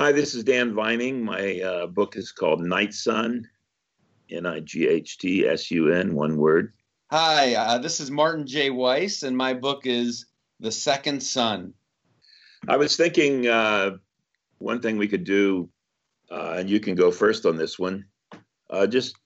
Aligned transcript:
Hi, 0.00 0.12
this 0.12 0.34
is 0.34 0.44
Dan 0.44 0.72
Vining. 0.72 1.22
My 1.22 1.60
uh, 1.60 1.86
book 1.86 2.16
is 2.16 2.32
called 2.32 2.62
Night 2.62 2.94
Sun, 2.94 3.46
N 4.30 4.46
I 4.46 4.60
G 4.60 4.88
H 4.88 5.18
T 5.18 5.46
S 5.46 5.70
U 5.70 5.92
N, 5.92 6.14
one 6.14 6.38
word. 6.38 6.72
Hi, 7.10 7.54
uh, 7.54 7.76
this 7.76 8.00
is 8.00 8.10
Martin 8.10 8.46
J. 8.46 8.70
Weiss, 8.70 9.24
and 9.24 9.36
my 9.36 9.52
book 9.52 9.82
is 9.84 10.24
The 10.58 10.72
Second 10.72 11.22
Son. 11.22 11.74
I 12.66 12.78
was 12.78 12.96
thinking 12.96 13.46
uh, 13.46 13.98
one 14.56 14.80
thing 14.80 14.96
we 14.96 15.06
could 15.06 15.24
do, 15.24 15.68
uh, 16.30 16.54
and 16.56 16.70
you 16.70 16.80
can 16.80 16.94
go 16.94 17.10
first 17.10 17.44
on 17.44 17.58
this 17.58 17.78
one. 17.78 18.06
Uh, 18.70 18.86
just 18.86 19.16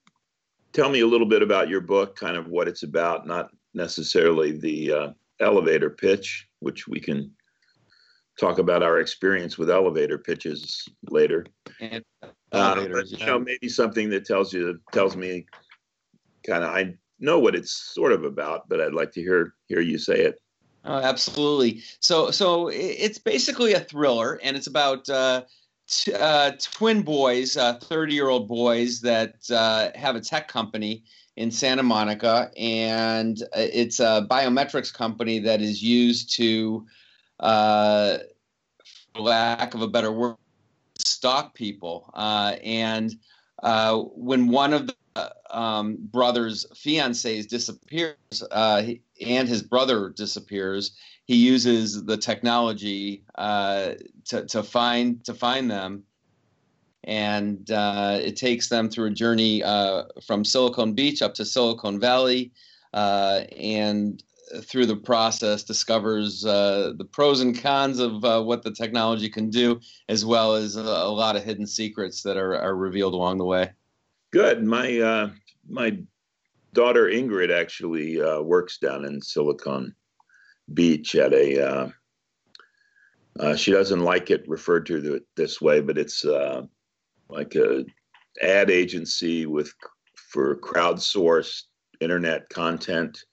tell 0.73 0.89
me 0.89 1.03
a 1.03 1.07
little 1.07 1.29
bit 1.29 1.43
about 1.43 1.69
your 1.69 1.83
book, 1.83 2.17
kind 2.17 2.37
of 2.37 2.49
what 2.49 2.67
it's 2.67 2.83
about, 2.83 3.29
not 3.29 3.51
necessarily 3.75 4.51
the 4.51 4.93
uh, 4.93 5.09
elevator 5.39 5.91
pitch, 5.91 6.49
which 6.59 6.89
we 6.89 6.99
can 6.99 7.31
talk 8.39 8.59
about 8.59 8.83
our 8.83 8.99
experience 9.01 9.57
with 9.59 9.71
elevator 9.71 10.19
pitches 10.19 10.89
later. 11.09 11.47
And 11.81 12.05
Uh, 12.53 12.75
elevators, 12.77 13.11
but, 13.11 13.21
you 13.21 13.27
know, 13.27 13.39
maybe 13.39 13.69
something 13.69 14.09
that 14.11 14.25
tells 14.25 14.53
you 14.53 14.79
tells 14.93 15.17
me 15.17 15.45
kind 16.47 16.63
of 16.63 16.71
I 16.71 16.95
know 17.19 17.39
what 17.39 17.55
it's 17.55 17.73
sort 17.73 18.13
of 18.13 18.25
about, 18.25 18.69
but 18.69 18.81
I'd 18.81 18.95
like 18.95 19.13
to 19.13 19.21
hear 19.21 19.55
hear 19.67 19.81
you 19.81 19.99
say 19.99 20.21
it. 20.21 20.41
Oh, 20.85 20.99
absolutely. 20.99 21.83
So, 22.01 22.31
so 22.31 22.69
it's 22.69 23.19
basically 23.19 23.73
a 23.73 23.81
thriller, 23.81 24.39
and 24.43 24.57
it's 24.57 24.67
about 24.67 25.09
uh, 25.09 25.43
t- 25.89 26.13
uh, 26.13 26.53
twin 26.61 27.03
boys, 27.03 27.57
uh, 27.57 27.79
thirty-year-old 27.79 28.47
boys 28.47 29.01
that 29.01 29.37
uh, 29.51 29.91
have 29.95 30.15
a 30.15 30.21
tech 30.21 30.47
company 30.47 31.03
in 31.37 31.51
Santa 31.51 31.83
Monica, 31.83 32.51
and 32.57 33.43
uh, 33.57 33.67
it's 33.73 33.99
a 33.99 34.27
biometrics 34.31 34.93
company 34.93 35.39
that 35.41 35.61
is 35.61 35.83
used 35.83 36.37
to, 36.37 36.87
uh, 37.41 38.19
for 39.15 39.23
lack 39.23 39.75
of 39.75 39.83
a 39.83 39.89
better 39.89 40.13
word, 40.13 40.37
stalk 40.99 41.55
people. 41.55 42.11
Uh, 42.15 42.57
and 42.63 43.15
uh, 43.63 43.99
when 43.99 44.49
one 44.49 44.73
of 44.73 44.87
the 44.87 44.95
um, 45.51 45.97
brother's 46.01 46.67
fiancées 46.75 47.47
disappears, 47.47 48.17
uh, 48.51 48.83
and 49.25 49.49
his 49.49 49.63
brother 49.63 50.11
disappears, 50.11 50.93
he 51.27 51.37
uses 51.37 52.05
the 52.05 52.17
technology 52.17 53.25
uh, 53.37 53.93
to, 54.27 54.45
to 54.47 54.63
find 54.63 55.25
to 55.25 55.33
find 55.33 55.71
them, 55.71 56.03
and 57.05 57.71
uh, 57.71 58.19
it 58.21 58.37
takes 58.37 58.69
them 58.69 58.91
through 58.91 59.07
a 59.07 59.11
journey 59.11 59.63
uh, 59.63 60.05
from 60.27 60.45
Silicon 60.45 60.93
Beach 60.93 61.23
up 61.23 61.35
to 61.35 61.45
Silicon 61.45 61.99
Valley, 61.99 62.53
uh, 62.93 63.45
and 63.57 64.23
through 64.63 64.87
the 64.87 64.97
process 64.97 65.63
discovers 65.63 66.45
uh, 66.45 66.93
the 66.97 67.05
pros 67.05 67.41
and 67.41 67.61
cons 67.61 67.99
of 67.99 68.25
uh, 68.25 68.43
what 68.43 68.63
the 68.63 68.71
technology 68.71 69.29
can 69.29 69.51
do, 69.51 69.81
as 70.09 70.25
well 70.25 70.55
as 70.55 70.77
a, 70.77 70.83
a 70.83 71.11
lot 71.11 71.37
of 71.37 71.45
hidden 71.45 71.67
secrets 71.67 72.23
that 72.23 72.37
are, 72.37 72.57
are 72.57 72.77
revealed 72.77 73.15
along 73.15 73.39
the 73.39 73.45
way. 73.45 73.71
Good. 74.33 74.65
My 74.65 74.99
uh, 74.99 75.31
my 75.69 75.99
daughter 76.73 77.07
Ingrid 77.07 77.53
actually 77.53 78.21
uh, 78.21 78.41
works 78.41 78.79
down 78.79 79.05
in 79.05 79.21
Silicon 79.21 79.95
Beach 80.73 81.15
at 81.15 81.33
a. 81.33 81.67
Uh, 81.67 81.89
uh, 83.41 83.57
she 83.57 83.73
doesn't 83.73 84.01
like 84.01 84.31
it 84.31 84.49
referred 84.49 84.87
to 84.87 85.01
th- 85.01 85.23
this 85.37 85.61
way, 85.61 85.81
but 85.81 85.99
it's 85.99 86.25
like 87.29 87.55
a 87.57 87.85
ad 88.43 88.71
agency 88.71 89.47
with 89.47 89.73
for 90.17 90.57
crowdsourced 90.57 91.63
internet 92.01 92.49
content. 92.49 93.25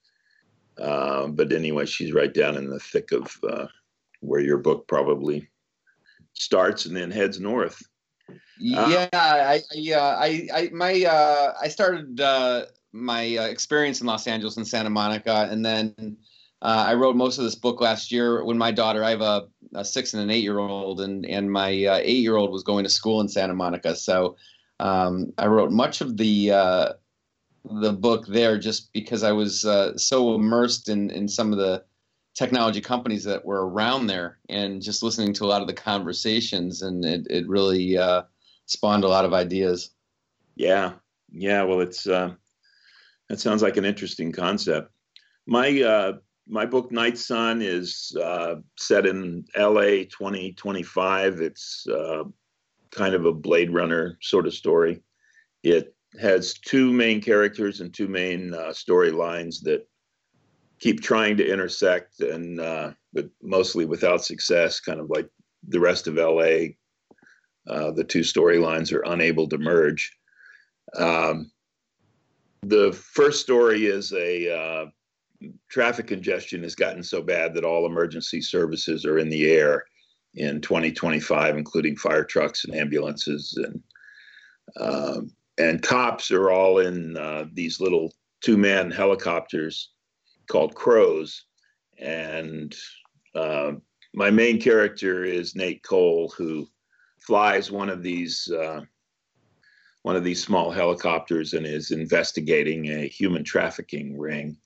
Uh, 0.82 1.28
but 1.28 1.52
anyway, 1.52 1.86
she's 1.86 2.14
right 2.14 2.34
down 2.34 2.58
in 2.58 2.70
the 2.70 2.80
thick 2.80 3.12
of 3.12 3.32
uh, 3.48 3.68
where 4.22 4.42
your 4.42 4.58
book 4.58 4.88
probably 4.88 5.48
starts 6.34 6.86
and 6.86 6.96
then 6.96 7.12
heads 7.12 7.40
north. 7.40 7.82
Yeah, 8.58 9.10
I, 9.14 9.62
I, 9.76 9.94
uh, 9.94 10.18
I, 10.20 10.48
I, 10.54 10.70
my, 10.72 11.04
uh, 11.04 11.54
I 11.62 11.68
started 11.68 12.20
uh, 12.20 12.66
my 12.94 13.38
uh, 13.38 13.46
experience 13.46 14.02
in 14.02 14.08
Los 14.08 14.28
Angeles 14.28 14.58
and 14.58 14.68
Santa 14.68 14.90
Monica, 14.90 15.48
and 15.52 15.66
then 15.66 16.18
uh, 16.62 16.86
I 16.88 16.94
wrote 16.94 17.16
most 17.16 17.38
of 17.38 17.44
this 17.44 17.56
book 17.56 17.82
last 17.82 18.12
year 18.12 18.44
when 18.44 18.58
my 18.58 18.72
daughter. 18.72 19.04
I 19.04 19.10
have 19.12 19.22
a, 19.22 19.48
a 19.74 19.84
six 19.84 20.14
and 20.14 20.24
an 20.24 20.30
eight-year-old, 20.30 21.02
and 21.02 21.26
and 21.26 21.52
my 21.52 21.86
uh, 21.86 22.00
eight-year-old 22.02 22.52
was 22.52 22.64
going 22.64 22.84
to 22.84 22.90
school 22.90 23.20
in 23.22 23.28
Santa 23.28 23.56
Monica, 23.56 23.96
so 23.96 24.36
um, 24.80 25.34
I 25.38 25.48
wrote 25.48 25.72
much 25.72 26.02
of 26.02 26.18
the 26.18 26.52
uh, 26.52 26.94
the 27.64 27.94
book 27.94 28.26
there 28.28 28.58
just 28.58 28.92
because 28.94 29.24
I 29.24 29.32
was 29.32 29.66
uh, 29.66 29.98
so 29.98 30.36
immersed 30.36 30.90
in 30.90 31.10
in 31.12 31.28
some 31.28 31.52
of 31.52 31.60
the 31.60 31.84
technology 32.34 32.82
companies 32.82 33.24
that 33.26 33.44
were 33.44 33.68
around 33.68 34.08
there, 34.08 34.40
and 34.50 34.82
just 34.82 35.04
listening 35.04 35.34
to 35.34 35.46
a 35.46 35.48
lot 35.48 35.62
of 35.62 35.68
the 35.68 35.74
conversations, 35.74 36.82
and 36.82 37.04
it 37.06 37.28
it 37.30 37.48
really 37.48 37.98
uh, 37.98 38.24
spawned 38.66 39.04
a 39.04 39.10
lot 39.10 39.26
of 39.26 39.34
ideas. 39.34 39.92
Yeah, 40.56 40.94
yeah. 41.32 41.64
Well, 41.64 41.82
it's 41.82 42.08
uh, 42.08 42.34
that 43.30 43.40
sounds 43.40 43.62
like 43.62 43.78
an 43.78 43.86
interesting 43.86 44.32
concept. 44.32 44.92
My 45.46 45.82
uh, 45.82 46.14
my 46.48 46.66
book 46.66 46.92
Night 46.92 47.18
Sun 47.18 47.62
is 47.62 48.16
uh, 48.22 48.56
set 48.78 49.06
in 49.06 49.46
L.A. 49.56 50.06
2025. 50.06 51.42
It's 51.42 51.88
uh, 51.88 52.24
kind 52.92 53.16
of 53.16 53.26
a 53.26 53.34
Blade 53.34 53.72
Runner 53.72 54.18
sort 54.22 54.48
of 54.48 54.54
story. 54.54 55.02
It 55.64 55.96
has 56.20 56.54
two 56.54 56.92
main 56.92 57.22
characters 57.22 57.82
and 57.82 57.94
two 57.94 58.08
main 58.08 58.54
uh, 58.54 58.72
storylines 58.72 59.62
that 59.62 59.88
keep 60.80 61.02
trying 61.02 61.38
to 61.38 61.48
intersect, 61.48 62.20
and 62.20 62.60
uh, 62.60 62.92
but 63.14 63.30
mostly 63.42 63.86
without 63.86 64.24
success. 64.24 64.80
Kind 64.80 65.00
of 65.00 65.10
like 65.10 65.30
the 65.68 65.80
rest 65.80 66.08
of 66.08 66.18
L.A. 66.18 66.78
Uh, 67.68 67.92
the 67.92 68.04
two 68.04 68.22
storylines 68.22 68.92
are 68.92 69.04
unable 69.06 69.48
to 69.48 69.58
merge. 69.58 70.12
Um, 70.98 71.52
the 72.64 72.92
first 72.92 73.42
story 73.42 73.86
is 73.86 74.12
a 74.14 74.54
uh, 74.54 74.86
traffic 75.70 76.08
congestion 76.08 76.64
has 76.64 76.76
gotten 76.76 77.04
so 77.04 77.22
bad 77.22 77.54
that 77.54 77.64
all 77.64 77.86
emergency 77.86 78.42
services 78.42 79.06
are 79.06 79.18
in 79.18 79.30
the 79.30 79.50
air 79.50 79.86
in 80.36 80.62
2025, 80.62 81.58
including 81.58 81.96
fire 81.96 82.24
trucks 82.24 82.66
and 82.66 82.76
ambulances, 82.76 83.58
and 83.64 83.84
um, 84.80 85.32
and 85.62 85.82
cops 85.82 86.32
are 86.32 86.50
all 86.50 86.80
in 86.80 87.16
uh, 87.18 87.46
these 87.54 87.80
little 87.80 88.14
two-man 88.42 88.90
helicopters 88.90 89.92
called 90.50 90.74
crows, 90.74 91.46
and 92.00 92.76
uh, 93.36 93.74
my 94.14 94.32
main 94.32 94.60
character 94.60 95.24
is 95.24 95.56
Nate 95.56 95.84
Cole, 95.84 96.34
who 96.36 96.68
flies 97.20 97.72
one 97.72 97.90
of 97.90 98.02
these 98.02 98.52
uh, 98.52 98.82
one 100.02 100.16
of 100.16 100.24
these 100.24 100.44
small 100.44 100.72
helicopters 100.72 101.54
and 101.54 101.66
is 101.66 101.92
investigating 101.92 102.88
a 102.88 103.08
human 103.08 103.44
trafficking 103.44 104.18
ring. 104.18 104.58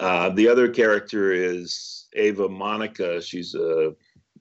Uh, 0.00 0.30
the 0.30 0.48
other 0.48 0.68
character 0.68 1.30
is 1.32 2.08
Ava 2.14 2.48
Monica. 2.48 3.22
She's 3.22 3.54
a, 3.54 3.94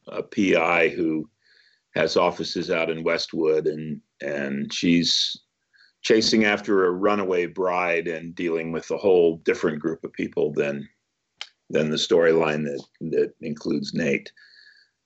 a 0.07 0.23
PI 0.23 0.89
who 0.89 1.29
has 1.93 2.17
offices 2.17 2.71
out 2.71 2.89
in 2.89 3.03
Westwood, 3.03 3.67
and 3.67 4.01
and 4.21 4.73
she's 4.73 5.37
chasing 6.07 6.45
after 6.45 6.85
a 6.85 6.91
runaway 6.91 7.45
bride 7.45 8.07
and 8.07 8.33
dealing 8.33 8.71
with 8.71 8.89
a 8.91 8.97
whole 8.97 9.41
different 9.43 9.77
group 9.77 10.01
of 10.05 10.13
people 10.13 10.53
than 10.53 10.87
than 11.69 11.89
the 11.89 11.97
storyline 11.97 12.63
that 12.63 12.81
that 13.11 13.33
includes 13.41 13.93
Nate. 13.93 14.31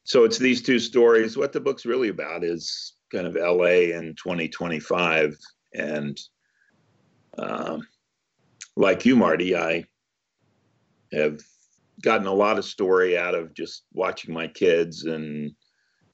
So 0.03 0.25
it's 0.25 0.37
these 0.37 0.61
two 0.61 0.77
stories. 0.77 1.37
What 1.37 1.53
the 1.53 1.59
book's 1.59 1.87
really 1.87 2.09
about 2.09 2.43
is 2.43 2.93
kind 3.11 3.25
of 3.25 3.33
LA 3.33 3.97
in 3.97 4.13
2025, 4.15 5.35
and 5.73 6.19
um, 7.39 7.81
like 8.75 9.03
you, 9.03 9.15
Marty, 9.15 9.57
I 9.57 9.83
have 11.13 11.39
gotten 12.03 12.27
a 12.27 12.33
lot 12.33 12.59
of 12.59 12.65
story 12.65 13.17
out 13.17 13.33
of 13.33 13.55
just 13.55 13.85
watching 13.91 14.35
my 14.35 14.47
kids 14.47 15.05
and 15.05 15.51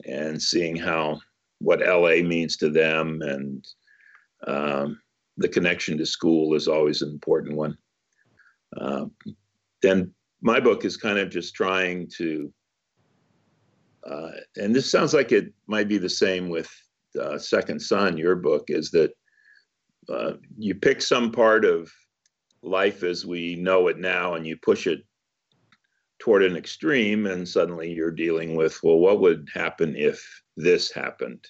and 0.05 0.41
seeing 0.41 0.77
how 0.77 1.19
what 1.59 1.81
LA 1.81 2.23
means 2.23 2.55
to 2.55 2.69
them, 2.69 3.21
and 3.21 3.67
um, 4.45 4.99
the 5.37 5.49
connection 5.49 5.97
to 5.97 6.05
school 6.05 6.53
is 6.53 6.67
always 6.67 7.01
an 7.01 7.09
important 7.09 7.55
one. 7.55 7.77
Uh, 8.79 9.05
then 9.81 10.13
my 10.41 10.59
book 10.59 10.85
is 10.85 10.97
kind 10.97 11.17
of 11.17 11.29
just 11.29 11.55
trying 11.55 12.09
to 12.17 12.51
uh, 14.07 14.31
and 14.55 14.73
this 14.73 14.89
sounds 14.89 15.13
like 15.13 15.31
it 15.31 15.53
might 15.67 15.87
be 15.89 15.97
the 15.97 16.09
same 16.09 16.49
with 16.49 16.69
uh, 17.21 17.37
Second 17.37 17.81
Son, 17.81 18.17
your 18.17 18.35
book, 18.35 18.65
is 18.69 18.89
that 18.91 19.11
uh, 20.09 20.33
you 20.57 20.75
pick 20.75 21.01
some 21.01 21.31
part 21.31 21.65
of 21.65 21.91
life 22.61 23.03
as 23.03 23.25
we 23.25 23.55
know 23.55 23.87
it 23.87 23.97
now 23.97 24.35
and 24.35 24.47
you 24.47 24.55
push 24.57 24.87
it 24.87 25.01
toward 26.19 26.43
an 26.43 26.55
extreme, 26.55 27.27
and 27.27 27.47
suddenly 27.47 27.91
you're 27.91 28.11
dealing 28.11 28.55
with, 28.55 28.79
well, 28.81 28.97
what 28.97 29.19
would 29.19 29.47
happen 29.53 29.95
if 29.95 30.25
this 30.55 30.91
happened? 30.91 31.45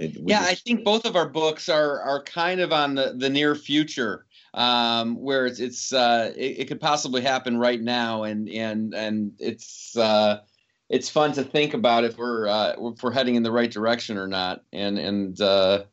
It- 0.00 0.16
Yeah, 0.26 0.40
I 0.42 0.54
think 0.54 0.84
both 0.84 1.04
of 1.04 1.16
our 1.16 1.28
books 1.28 1.68
are 1.68 2.00
are 2.00 2.22
kind 2.22 2.60
of 2.60 2.72
on 2.72 2.94
the, 2.94 3.14
the 3.16 3.28
near 3.28 3.54
future, 3.54 4.26
um, 4.54 5.16
where 5.20 5.46
it's 5.46 5.60
it's 5.60 5.92
uh, 5.92 6.32
it, 6.36 6.60
it 6.60 6.68
could 6.68 6.80
possibly 6.80 7.20
happen 7.22 7.58
right 7.58 7.80
now, 7.80 8.22
and 8.24 8.48
and 8.48 8.94
and 8.94 9.32
it's 9.38 9.96
uh, 9.96 10.40
it's 10.88 11.08
fun 11.10 11.32
to 11.32 11.44
think 11.44 11.74
about 11.74 12.04
if 12.04 12.16
we're 12.16 12.48
uh, 12.48 12.74
if 12.78 13.02
we're 13.02 13.12
heading 13.12 13.34
in 13.34 13.42
the 13.42 13.52
right 13.52 13.70
direction 13.70 14.16
or 14.16 14.26
not, 14.26 14.64
and 14.72 14.98
and 14.98 15.40
uh, 15.40 15.84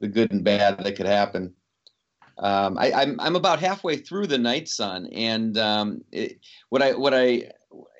the 0.00 0.08
good 0.08 0.32
and 0.32 0.42
bad 0.42 0.78
that 0.78 0.96
could 0.96 1.06
happen. 1.06 1.54
Um, 2.38 2.78
I, 2.78 2.86
am 2.86 2.94
I'm, 2.98 3.20
I'm 3.20 3.36
about 3.36 3.60
halfway 3.60 3.96
through 3.96 4.26
the 4.26 4.38
Night 4.38 4.66
Sun, 4.66 5.06
and 5.12 5.58
um, 5.58 6.02
it, 6.10 6.40
what 6.70 6.82
I 6.82 6.94
what 6.94 7.12
I 7.12 7.50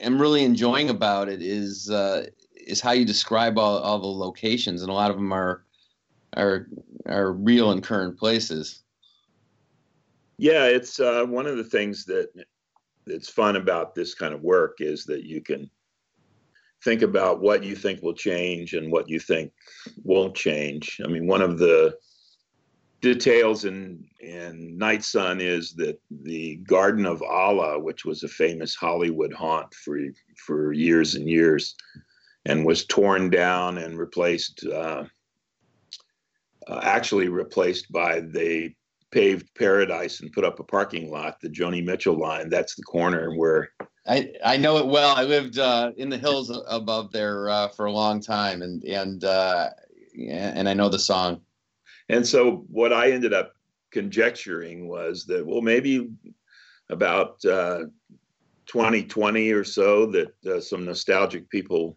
am 0.00 0.20
really 0.20 0.44
enjoying 0.44 0.88
about 0.88 1.28
it 1.28 1.42
is 1.42 1.90
uh, 1.90 2.26
is 2.70 2.80
how 2.80 2.92
you 2.92 3.04
describe 3.04 3.58
all, 3.58 3.78
all 3.78 3.98
the 3.98 4.06
locations, 4.06 4.82
and 4.82 4.90
a 4.90 4.94
lot 4.94 5.10
of 5.10 5.16
them 5.16 5.32
are 5.32 5.64
are 6.36 6.68
are 7.06 7.32
real 7.32 7.72
and 7.72 7.82
current 7.82 8.18
places. 8.18 8.82
Yeah, 10.38 10.64
it's 10.64 11.00
uh, 11.00 11.26
one 11.26 11.46
of 11.46 11.56
the 11.56 11.64
things 11.64 12.04
that 12.06 12.30
that's 13.06 13.28
fun 13.28 13.56
about 13.56 13.94
this 13.94 14.14
kind 14.14 14.32
of 14.32 14.42
work 14.42 14.76
is 14.80 15.04
that 15.06 15.24
you 15.24 15.42
can 15.42 15.68
think 16.82 17.02
about 17.02 17.40
what 17.40 17.62
you 17.62 17.76
think 17.76 18.02
will 18.02 18.14
change 18.14 18.72
and 18.72 18.90
what 18.90 19.08
you 19.08 19.18
think 19.18 19.52
won't 20.02 20.34
change. 20.34 21.00
I 21.04 21.08
mean, 21.08 21.26
one 21.26 21.42
of 21.42 21.58
the 21.58 21.96
details 23.00 23.64
in 23.64 24.06
in 24.20 24.78
Night 24.78 25.02
Sun 25.02 25.40
is 25.40 25.72
that 25.74 25.98
the 26.10 26.56
Garden 26.56 27.06
of 27.06 27.22
Allah, 27.22 27.78
which 27.78 28.04
was 28.04 28.22
a 28.22 28.28
famous 28.28 28.74
Hollywood 28.74 29.32
haunt 29.32 29.74
for 29.74 29.98
for 30.36 30.72
years 30.72 31.16
and 31.16 31.28
years, 31.28 31.74
and 32.46 32.64
was 32.64 32.86
torn 32.86 33.30
down 33.30 33.78
and 33.78 33.98
replaced, 33.98 34.64
uh, 34.66 35.04
uh, 36.66 36.80
actually 36.82 37.28
replaced 37.28 37.90
by 37.92 38.20
the 38.20 38.72
paved 39.10 39.52
paradise 39.54 40.20
and 40.20 40.32
put 40.32 40.44
up 40.44 40.60
a 40.60 40.64
parking 40.64 41.10
lot, 41.10 41.40
the 41.40 41.48
Joni 41.48 41.84
Mitchell 41.84 42.18
line. 42.18 42.48
That's 42.48 42.74
the 42.74 42.82
corner 42.82 43.36
where 43.36 43.70
I, 44.06 44.32
I 44.44 44.56
know 44.56 44.78
it 44.78 44.86
well. 44.86 45.14
I 45.14 45.24
lived 45.24 45.58
uh, 45.58 45.92
in 45.96 46.08
the 46.08 46.18
hills 46.18 46.50
above 46.68 47.12
there 47.12 47.50
uh, 47.50 47.68
for 47.68 47.86
a 47.86 47.92
long 47.92 48.20
time, 48.20 48.62
and 48.62 48.82
and 48.84 49.24
uh, 49.24 49.70
and 50.18 50.68
I 50.68 50.74
know 50.74 50.88
the 50.88 50.98
song. 50.98 51.42
And 52.08 52.26
so 52.26 52.64
what 52.68 52.92
I 52.92 53.12
ended 53.12 53.32
up 53.32 53.52
conjecturing 53.92 54.88
was 54.88 55.26
that 55.26 55.46
well 55.46 55.60
maybe 55.60 56.10
about 56.88 57.40
2020 57.40 59.52
uh, 59.52 59.56
or 59.56 59.64
so 59.64 60.06
that 60.06 60.32
uh, 60.46 60.60
some 60.60 60.84
nostalgic 60.84 61.48
people 61.50 61.96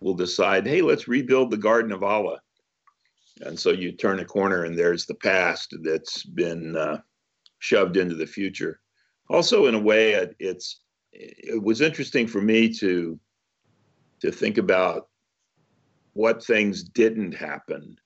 will 0.00 0.14
decide, 0.14 0.66
hey, 0.66 0.82
let's 0.82 1.08
rebuild 1.08 1.50
the 1.50 1.56
Garden 1.56 1.92
of 1.92 2.02
Allah 2.02 2.40
and 3.40 3.58
so 3.58 3.70
you 3.70 3.92
turn 3.92 4.20
a 4.20 4.24
corner 4.24 4.64
and 4.64 4.76
there's 4.76 5.06
the 5.06 5.14
past 5.14 5.74
that's 5.82 6.24
been 6.24 6.76
uh, 6.76 6.98
shoved 7.58 7.96
into 7.96 8.14
the 8.14 8.26
future. 8.26 8.80
Also, 9.30 9.66
in 9.66 9.74
a 9.74 9.80
way, 9.80 10.12
it, 10.12 10.34
it's 10.38 10.80
it 11.12 11.62
was 11.62 11.80
interesting 11.80 12.26
for 12.26 12.40
me 12.40 12.72
to 12.74 13.18
to 14.20 14.32
think 14.32 14.58
about 14.58 15.08
what 16.14 16.44
things 16.44 16.82
didn't 16.82 17.32
happen. 17.32 17.96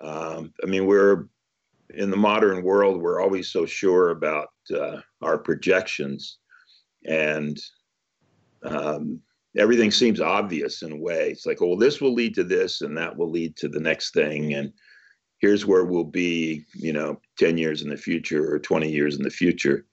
Um, 0.00 0.52
I 0.62 0.66
mean, 0.66 0.86
we're 0.86 1.26
in 1.94 2.10
the 2.10 2.16
modern 2.16 2.62
world, 2.62 3.00
we're 3.00 3.20
always 3.20 3.48
so 3.48 3.66
sure 3.66 4.10
about 4.10 4.48
uh, 4.74 5.00
our 5.22 5.38
projections, 5.38 6.38
and 7.04 7.58
um, 8.62 9.20
everything 9.58 9.90
seems 9.90 10.20
obvious 10.20 10.82
in 10.82 10.92
a 10.92 10.96
way. 10.96 11.30
It's 11.30 11.44
like, 11.44 11.60
oh, 11.60 11.68
well, 11.68 11.76
this 11.76 12.00
will 12.00 12.14
lead 12.14 12.34
to 12.36 12.44
this, 12.44 12.80
and 12.80 12.96
that 12.96 13.16
will 13.16 13.30
lead 13.30 13.56
to 13.56 13.68
the 13.68 13.80
next 13.80 14.14
thing, 14.14 14.54
and 14.54 14.72
here's 15.38 15.66
where 15.66 15.84
we'll 15.84 16.04
be, 16.04 16.64
you 16.74 16.92
know, 16.92 17.20
10 17.38 17.58
years 17.58 17.82
in 17.82 17.88
the 17.88 17.96
future 17.96 18.52
or 18.52 18.58
20 18.58 18.90
years 18.90 19.16
in 19.16 19.22
the 19.22 19.30
future. 19.30 19.86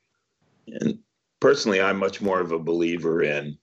And 0.67 0.99
personally, 1.39 1.81
I'm 1.81 1.97
much 1.97 2.21
more 2.21 2.39
of 2.39 2.51
a 2.51 2.59
believer 2.59 3.23
in 3.23 3.57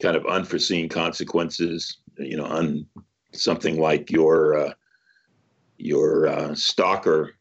kind 0.00 0.16
of 0.16 0.26
unforeseen 0.26 0.88
consequences, 0.88 1.98
you 2.18 2.36
know, 2.36 2.44
on 2.44 2.86
something 3.32 3.80
like 3.80 4.10
your 4.10 4.58
uh, 4.58 4.72
your 5.78 6.28
uh, 6.28 6.54
stalker 6.54 7.32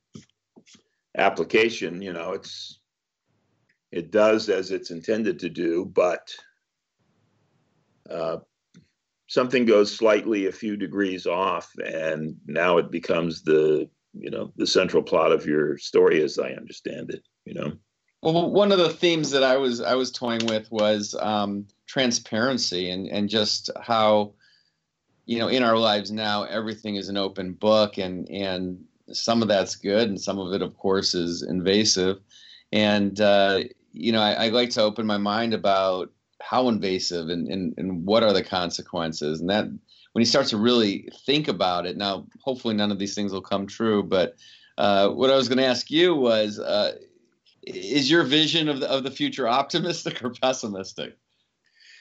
application. 1.18 2.02
You 2.02 2.14
know, 2.14 2.34
it's 2.34 2.80
it 3.92 4.12
does 4.12 4.50
as 4.50 4.72
it's 4.72 4.92
intended 4.92 5.38
to 5.40 5.50
do, 5.50 5.86
but 5.86 6.34
uh, 8.10 8.38
something 9.28 9.66
goes 9.66 9.96
slightly 9.96 10.46
a 10.46 10.52
few 10.52 10.78
degrees 10.78 11.25
off, 11.25 11.72
and 11.84 12.36
now 12.48 12.78
it 12.78 12.92
becomes 12.92 13.44
the 13.44 13.90
you 14.13 14.30
know 14.30 14.52
the 14.56 14.68
central 14.68 15.04
plot 15.04 15.31
of 15.31 15.46
your 15.46 15.78
story, 15.78 16.24
as 16.24 16.40
I 16.40 16.52
understand 16.52 17.12
it. 17.12 17.24
You 17.46 17.54
know. 17.56 17.74
Well, 18.22 18.50
one 18.50 18.72
of 18.72 18.80
the 18.80 18.90
themes 18.90 19.30
that 19.31 19.44
I 19.44 19.57
was 19.57 19.81
I 19.81 19.96
was 19.96 20.12
toying 20.12 20.46
with 20.48 20.72
was 20.72 21.16
um, 21.19 21.68
transparency 21.88 22.90
and 22.90 23.07
and 23.07 23.30
just 23.30 23.69
how 23.81 24.34
you 25.25 25.40
know 25.40 25.48
in 25.48 25.63
our 25.63 25.78
lives 25.78 26.12
now 26.12 26.44
everything 26.44 26.96
is 26.96 27.10
an 27.10 27.18
open 27.18 27.54
book 27.54 27.98
and 27.98 28.28
and 28.30 28.84
some 29.12 29.42
of 29.42 29.48
that's 29.48 29.75
good 29.75 30.10
and 30.10 30.19
some 30.19 30.40
of 30.40 30.54
it 30.54 30.62
of 30.62 30.75
course 30.78 31.13
is 31.13 31.44
invasive 31.44 32.18
and 32.72 33.22
uh, 33.22 33.62
you 33.92 34.12
know 34.12 34.22
I, 34.22 34.46
I, 34.46 34.50
like 34.50 34.72
to 34.72 34.81
open 34.81 35.06
my 35.06 35.18
mind 35.18 35.54
about 35.54 36.12
how 36.47 36.68
invasive 36.69 37.30
and, 37.30 37.47
and, 37.47 37.74
and 37.77 38.06
what 38.06 38.24
are 38.24 38.33
the 38.33 38.44
consequences? 38.44 39.42
And 39.42 39.50
that 39.50 39.65
when 39.65 40.21
he 40.21 40.25
starts 40.25 40.51
to 40.51 40.57
really 40.57 41.09
think 41.25 41.47
about 41.47 41.86
it 41.86 41.97
now 41.97 42.25
hopefully 42.42 42.74
none 42.74 42.89
of 42.89 43.00
these 43.00 43.15
things 43.15 43.33
will 43.33 43.42
come 43.42 43.68
true 43.68 44.01
but 44.01 44.36
uh, 44.77 45.09
what 45.09 45.30
i 45.30 45.36
was 45.36 45.50
going 45.50 45.57
to 45.57 45.65
ask 45.65 45.92
you 45.92 46.15
was 46.15 46.57
uh, 46.57 46.94
is 47.65 48.09
your 48.09 48.24
vision 48.24 48.69
of 48.69 48.80
the, 48.80 48.89
of 48.89 49.03
the 49.03 49.12
future 49.12 49.47
optimistic 49.47 50.21
or 50.24 50.31
pessimistic? 50.31 51.18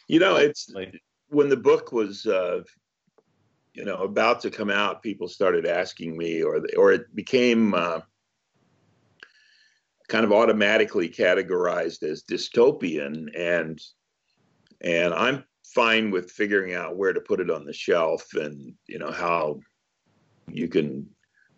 You 0.08 0.20
know 0.20 0.36
it's 0.36 0.70
when 1.28 1.48
the 1.48 1.56
book 1.56 1.92
was 1.92 2.26
uh, 2.26 2.62
you 3.72 3.84
know 3.84 3.96
about 3.96 4.40
to 4.42 4.50
come 4.50 4.70
out 4.70 5.02
people 5.02 5.28
started 5.28 5.66
asking 5.66 6.16
me 6.16 6.42
or 6.42 6.60
or 6.76 6.92
it 6.92 7.14
became 7.14 7.72
uh, 7.72 8.00
kind 10.08 10.24
of 10.24 10.32
automatically 10.32 11.08
categorized 11.08 12.02
as 12.02 12.22
dystopian 12.22 13.28
and 13.36 13.80
and 14.84 15.12
I'm 15.12 15.44
fine 15.64 16.12
with 16.12 16.30
figuring 16.30 16.74
out 16.74 16.96
where 16.96 17.12
to 17.12 17.20
put 17.20 17.40
it 17.40 17.50
on 17.50 17.64
the 17.64 17.72
shelf 17.72 18.24
and 18.34 18.72
you 18.86 18.98
know 18.98 19.10
how 19.10 19.58
you 20.48 20.68
can 20.68 21.08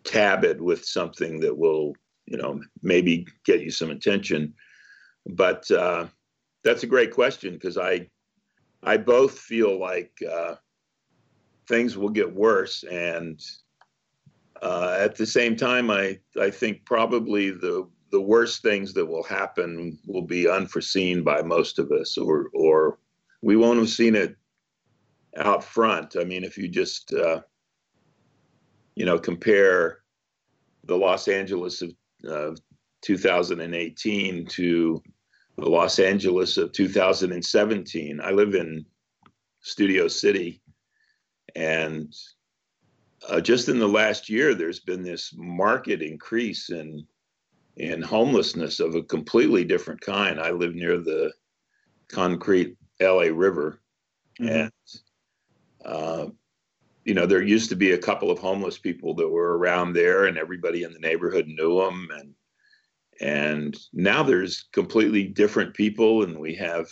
tab 0.03 0.43
it 0.43 0.59
with 0.59 0.83
something 0.85 1.39
that 1.41 1.55
will 1.55 1.93
you 2.25 2.37
know 2.37 2.59
maybe 2.81 3.27
get 3.45 3.61
you 3.61 3.69
some 3.69 3.91
attention. 3.91 4.53
But 5.27 5.69
uh, 5.69 6.07
that's 6.67 6.83
a 6.83 6.87
great 6.87 7.13
question 7.13 7.53
because 7.53 7.77
i 7.77 8.05
i 8.83 8.97
both 8.97 9.39
feel 9.39 9.79
like 9.79 10.11
uh, 10.29 10.55
things 11.67 11.97
will 11.97 12.09
get 12.09 12.33
worse 12.33 12.83
and 12.83 13.39
uh, 14.61 14.97
at 14.99 15.15
the 15.15 15.25
same 15.25 15.55
time 15.55 15.89
i 15.89 16.19
i 16.41 16.49
think 16.49 16.83
probably 16.85 17.51
the 17.51 17.87
the 18.11 18.21
worst 18.21 18.61
things 18.61 18.93
that 18.93 19.05
will 19.05 19.23
happen 19.23 19.97
will 20.07 20.21
be 20.21 20.49
unforeseen 20.49 21.23
by 21.23 21.41
most 21.41 21.79
of 21.79 21.91
us 21.91 22.17
or 22.17 22.49
or 22.53 22.99
we 23.41 23.55
won't 23.55 23.79
have 23.79 23.89
seen 23.89 24.15
it 24.15 24.35
out 25.37 25.63
front. 25.63 26.15
I 26.19 26.23
mean, 26.23 26.43
if 26.43 26.57
you 26.57 26.67
just, 26.67 27.13
uh, 27.13 27.41
you 28.95 29.05
know, 29.05 29.19
compare 29.19 29.99
the 30.85 30.97
Los 30.97 31.27
Angeles 31.27 31.81
of 31.81 31.93
uh, 32.27 32.55
2018 33.01 34.45
to 34.47 35.03
the 35.57 35.69
Los 35.69 35.99
Angeles 35.99 36.57
of 36.57 36.71
2017. 36.71 38.21
I 38.21 38.31
live 38.31 38.55
in 38.55 38.85
Studio 39.61 40.07
City, 40.07 40.61
and 41.55 42.13
uh, 43.27 43.41
just 43.41 43.67
in 43.67 43.79
the 43.79 43.87
last 43.87 44.29
year, 44.29 44.53
there's 44.53 44.79
been 44.79 45.03
this 45.03 45.33
market 45.35 46.01
increase 46.01 46.69
in 46.69 47.05
in 47.77 48.01
homelessness 48.01 48.79
of 48.79 48.95
a 48.95 49.03
completely 49.03 49.63
different 49.63 50.01
kind. 50.01 50.39
I 50.39 50.49
live 50.49 50.73
near 50.73 50.97
the 50.97 51.31
concrete 52.07 52.76
LA 53.01 53.29
River. 53.33 53.81
Mm-hmm. 54.39 54.49
And, 54.49 54.71
uh, 55.85 56.27
you 57.05 57.13
know, 57.13 57.25
there 57.25 57.41
used 57.41 57.69
to 57.69 57.75
be 57.75 57.91
a 57.91 57.97
couple 57.97 58.29
of 58.29 58.39
homeless 58.39 58.77
people 58.77 59.13
that 59.15 59.29
were 59.29 59.57
around 59.57 59.93
there, 59.93 60.25
and 60.25 60.37
everybody 60.37 60.83
in 60.83 60.93
the 60.93 60.99
neighborhood 60.99 61.47
knew 61.47 61.79
them. 61.79 62.09
And 62.17 62.33
and 63.19 63.77
now 63.93 64.23
there's 64.23 64.65
completely 64.73 65.23
different 65.23 65.73
people, 65.73 66.23
and 66.23 66.37
we 66.37 66.53
have 66.55 66.87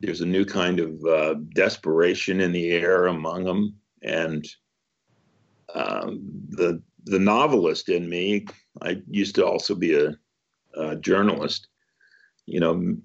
there's 0.00 0.22
a 0.22 0.26
new 0.26 0.44
kind 0.44 0.80
of 0.80 1.04
uh, 1.04 1.34
desperation 1.54 2.40
in 2.40 2.52
the 2.52 2.70
air 2.70 3.06
among 3.06 3.44
them. 3.44 3.74
And 4.02 4.46
um, 5.74 6.22
the 6.48 6.82
the 7.04 7.18
novelist 7.18 7.88
in 7.88 8.08
me, 8.08 8.46
I 8.80 9.02
used 9.08 9.34
to 9.36 9.46
also 9.46 9.74
be 9.74 9.94
a, 9.94 10.14
a 10.74 10.96
journalist. 10.96 11.68
You 12.46 12.60
know, 12.60 12.96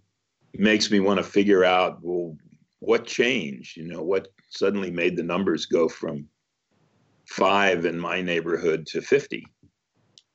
makes 0.59 0.89
me 0.91 0.99
want 0.99 1.17
to 1.17 1.23
figure 1.23 1.63
out 1.63 1.99
well 2.01 2.35
what 2.79 3.05
changed 3.05 3.77
you 3.77 3.87
know 3.87 4.01
what 4.01 4.27
suddenly 4.49 4.91
made 4.91 5.15
the 5.15 5.23
numbers 5.23 5.65
go 5.65 5.87
from 5.89 6.27
five 7.27 7.85
in 7.85 7.99
my 7.99 8.21
neighborhood 8.21 8.85
to 8.85 9.01
50 9.01 9.45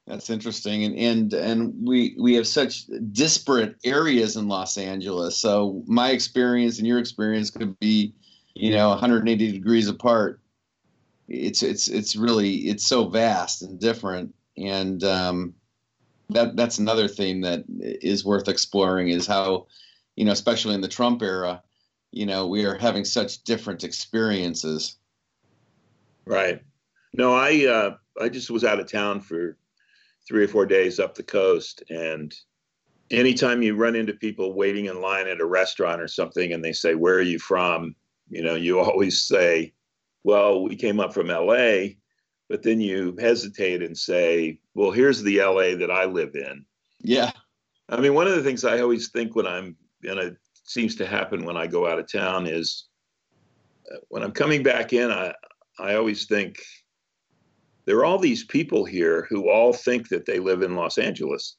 That's 0.06 0.28
interesting, 0.28 0.84
and 0.84 0.98
and 0.98 1.32
and 1.34 1.88
we 1.88 2.16
we 2.18 2.34
have 2.34 2.46
such 2.46 2.86
disparate 3.12 3.76
areas 3.84 4.36
in 4.36 4.48
Los 4.48 4.76
Angeles. 4.76 5.36
So 5.36 5.84
my 5.86 6.10
experience 6.10 6.78
and 6.78 6.86
your 6.86 6.98
experience 6.98 7.48
could 7.48 7.78
be, 7.78 8.12
you 8.54 8.72
know, 8.72 8.88
180 8.88 9.52
degrees 9.52 9.88
apart. 9.88 10.40
It's 11.28 11.62
it's 11.62 11.86
it's 11.86 12.16
really 12.16 12.68
it's 12.68 12.84
so 12.84 13.08
vast 13.08 13.62
and 13.62 13.78
different, 13.78 14.34
and 14.56 15.04
um, 15.04 15.54
that 16.30 16.56
that's 16.56 16.78
another 16.78 17.06
thing 17.06 17.42
that 17.42 17.62
is 17.78 18.24
worth 18.24 18.48
exploring 18.48 19.10
is 19.10 19.28
how, 19.28 19.68
you 20.20 20.26
know, 20.26 20.32
especially 20.32 20.74
in 20.74 20.82
the 20.82 20.86
Trump 20.86 21.22
era, 21.22 21.62
you 22.10 22.26
know, 22.26 22.46
we 22.46 22.66
are 22.66 22.74
having 22.74 23.06
such 23.06 23.42
different 23.42 23.84
experiences. 23.84 24.98
Right. 26.26 26.60
No, 27.14 27.34
I 27.34 27.64
uh, 27.64 27.94
I 28.20 28.28
just 28.28 28.50
was 28.50 28.62
out 28.62 28.80
of 28.80 28.92
town 28.92 29.22
for 29.22 29.56
three 30.28 30.44
or 30.44 30.48
four 30.48 30.66
days 30.66 31.00
up 31.00 31.14
the 31.14 31.22
coast. 31.22 31.82
And 31.88 32.34
anytime 33.10 33.62
you 33.62 33.74
run 33.74 33.96
into 33.96 34.12
people 34.12 34.52
waiting 34.52 34.84
in 34.84 35.00
line 35.00 35.26
at 35.26 35.40
a 35.40 35.46
restaurant 35.46 36.02
or 36.02 36.08
something 36.08 36.52
and 36.52 36.62
they 36.62 36.74
say, 36.74 36.94
Where 36.94 37.14
are 37.14 37.22
you 37.22 37.38
from? 37.38 37.96
You 38.28 38.42
know, 38.42 38.56
you 38.56 38.78
always 38.78 39.22
say, 39.22 39.72
Well, 40.22 40.62
we 40.62 40.76
came 40.76 41.00
up 41.00 41.14
from 41.14 41.28
LA. 41.28 41.94
But 42.50 42.62
then 42.62 42.82
you 42.82 43.16
hesitate 43.18 43.82
and 43.82 43.96
say, 43.96 44.58
Well, 44.74 44.90
here's 44.90 45.22
the 45.22 45.40
LA 45.40 45.76
that 45.76 45.90
I 45.90 46.04
live 46.04 46.34
in. 46.34 46.66
Yeah. 46.98 47.30
I 47.88 47.98
mean, 48.02 48.12
one 48.12 48.26
of 48.26 48.34
the 48.34 48.42
things 48.42 48.66
I 48.66 48.80
always 48.80 49.08
think 49.08 49.34
when 49.34 49.46
I'm, 49.46 49.76
and 50.04 50.18
it 50.18 50.36
seems 50.64 50.94
to 50.96 51.06
happen 51.06 51.44
when 51.44 51.56
I 51.56 51.66
go 51.66 51.86
out 51.86 51.98
of 51.98 52.10
town 52.10 52.46
is 52.46 52.88
uh, 53.92 53.98
when 54.08 54.22
I'm 54.22 54.32
coming 54.32 54.62
back 54.62 54.92
in, 54.92 55.10
I, 55.10 55.34
I 55.78 55.94
always 55.94 56.26
think, 56.26 56.58
there 57.86 57.96
are 57.96 58.04
all 58.04 58.18
these 58.18 58.44
people 58.44 58.84
here 58.84 59.26
who 59.28 59.50
all 59.50 59.72
think 59.72 60.08
that 60.10 60.26
they 60.26 60.38
live 60.38 60.62
in 60.62 60.76
Los 60.76 60.98
Angeles 60.98 61.56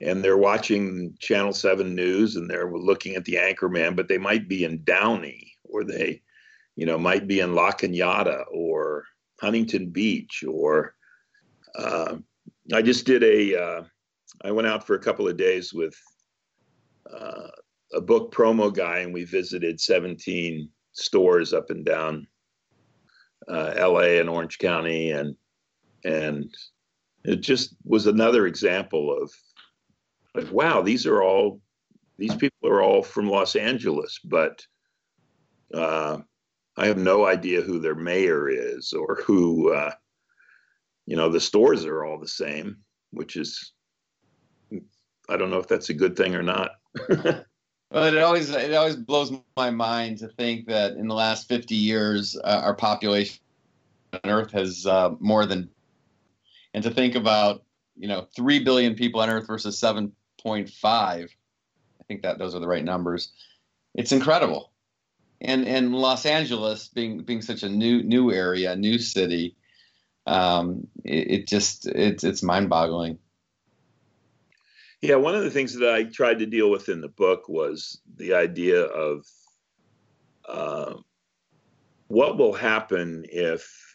and 0.00 0.22
they're 0.22 0.36
watching 0.36 1.14
Channel 1.20 1.52
7 1.52 1.94
News 1.94 2.36
and 2.36 2.50
they're 2.50 2.70
looking 2.70 3.14
at 3.14 3.24
the 3.24 3.34
Anchorman, 3.34 3.96
but 3.96 4.08
they 4.08 4.18
might 4.18 4.48
be 4.48 4.64
in 4.64 4.82
Downey 4.84 5.52
or 5.64 5.84
they, 5.84 6.22
you 6.76 6.86
know, 6.86 6.98
might 6.98 7.26
be 7.26 7.40
in 7.40 7.54
La 7.54 7.70
Cañada 7.70 8.44
or 8.52 9.04
Huntington 9.40 9.90
Beach 9.90 10.44
or 10.46 10.94
uh, 11.76 12.16
I 12.72 12.82
just 12.82 13.06
did 13.06 13.22
a. 13.22 13.60
Uh, 13.60 13.82
I 14.44 14.50
went 14.50 14.68
out 14.68 14.86
for 14.86 14.94
a 14.94 15.00
couple 15.00 15.28
of 15.28 15.36
days 15.36 15.72
with 15.74 15.94
uh, 17.12 17.48
a 17.92 18.00
book 18.00 18.32
promo 18.32 18.72
guy 18.74 18.98
and 19.00 19.12
we 19.12 19.24
visited 19.24 19.80
17 19.80 20.68
stores 20.92 21.52
up 21.52 21.70
and 21.70 21.84
down 21.84 22.26
uh, 23.48 23.74
LA 23.76 24.18
and 24.20 24.28
Orange 24.28 24.58
County 24.58 25.10
and 25.10 25.34
and 26.04 26.54
it 27.24 27.36
just 27.36 27.76
was 27.84 28.06
another 28.06 28.46
example 28.46 29.16
of 29.16 29.32
like 30.34 30.50
wow 30.52 30.80
these 30.80 31.06
are 31.06 31.22
all 31.22 31.60
these 32.16 32.34
people 32.34 32.68
are 32.68 32.82
all 32.82 33.02
from 33.02 33.28
los 33.28 33.56
angeles 33.56 34.18
but 34.24 34.64
uh, 35.74 36.18
i 36.76 36.86
have 36.86 36.98
no 36.98 37.26
idea 37.26 37.60
who 37.60 37.78
their 37.78 37.94
mayor 37.94 38.48
is 38.48 38.92
or 38.92 39.16
who 39.26 39.72
uh, 39.72 39.92
you 41.06 41.16
know 41.16 41.28
the 41.28 41.40
stores 41.40 41.84
are 41.84 42.04
all 42.04 42.18
the 42.18 42.28
same 42.28 42.78
which 43.10 43.36
is 43.36 43.72
i 45.28 45.36
don't 45.36 45.50
know 45.50 45.58
if 45.58 45.68
that's 45.68 45.90
a 45.90 45.94
good 45.94 46.16
thing 46.16 46.34
or 46.34 46.42
not 46.42 46.70
well 47.90 48.04
it 48.04 48.18
always 48.18 48.50
it 48.50 48.74
always 48.74 48.96
blows 48.96 49.32
my 49.56 49.70
mind 49.70 50.18
to 50.18 50.28
think 50.28 50.66
that 50.66 50.92
in 50.92 51.08
the 51.08 51.14
last 51.14 51.48
50 51.48 51.74
years 51.74 52.36
uh, 52.42 52.60
our 52.64 52.74
population 52.74 53.38
on 54.12 54.30
earth 54.30 54.52
has 54.52 54.86
uh, 54.86 55.10
more 55.20 55.46
than 55.46 55.70
and 56.74 56.84
to 56.84 56.90
think 56.90 57.14
about 57.14 57.64
you 57.96 58.08
know 58.08 58.26
three 58.34 58.62
billion 58.62 58.94
people 58.94 59.20
on 59.20 59.30
Earth 59.30 59.46
versus 59.46 59.78
seven 59.78 60.12
point 60.42 60.70
five, 60.70 61.34
I 62.00 62.04
think 62.04 62.22
that 62.22 62.38
those 62.38 62.54
are 62.54 62.60
the 62.60 62.68
right 62.68 62.84
numbers. 62.84 63.32
It's 63.94 64.12
incredible, 64.12 64.72
and 65.40 65.66
and 65.66 65.94
Los 65.94 66.26
Angeles 66.26 66.88
being 66.88 67.22
being 67.22 67.42
such 67.42 67.62
a 67.62 67.68
new 67.68 68.02
new 68.02 68.32
area, 68.32 68.76
new 68.76 68.98
city, 68.98 69.56
um, 70.26 70.86
it, 71.04 71.30
it 71.30 71.46
just 71.46 71.86
it's 71.86 72.24
it's 72.24 72.42
mind 72.42 72.70
boggling. 72.70 73.18
Yeah, 75.02 75.16
one 75.16 75.34
of 75.34 75.42
the 75.42 75.50
things 75.50 75.74
that 75.74 75.94
I 75.94 76.04
tried 76.04 76.38
to 76.40 76.46
deal 76.46 76.70
with 76.70 76.88
in 76.88 77.00
the 77.00 77.08
book 77.08 77.48
was 77.48 78.00
the 78.16 78.34
idea 78.34 78.82
of 78.84 79.24
uh, 80.46 80.94
what 82.08 82.36
will 82.36 82.52
happen 82.52 83.24
if 83.30 83.90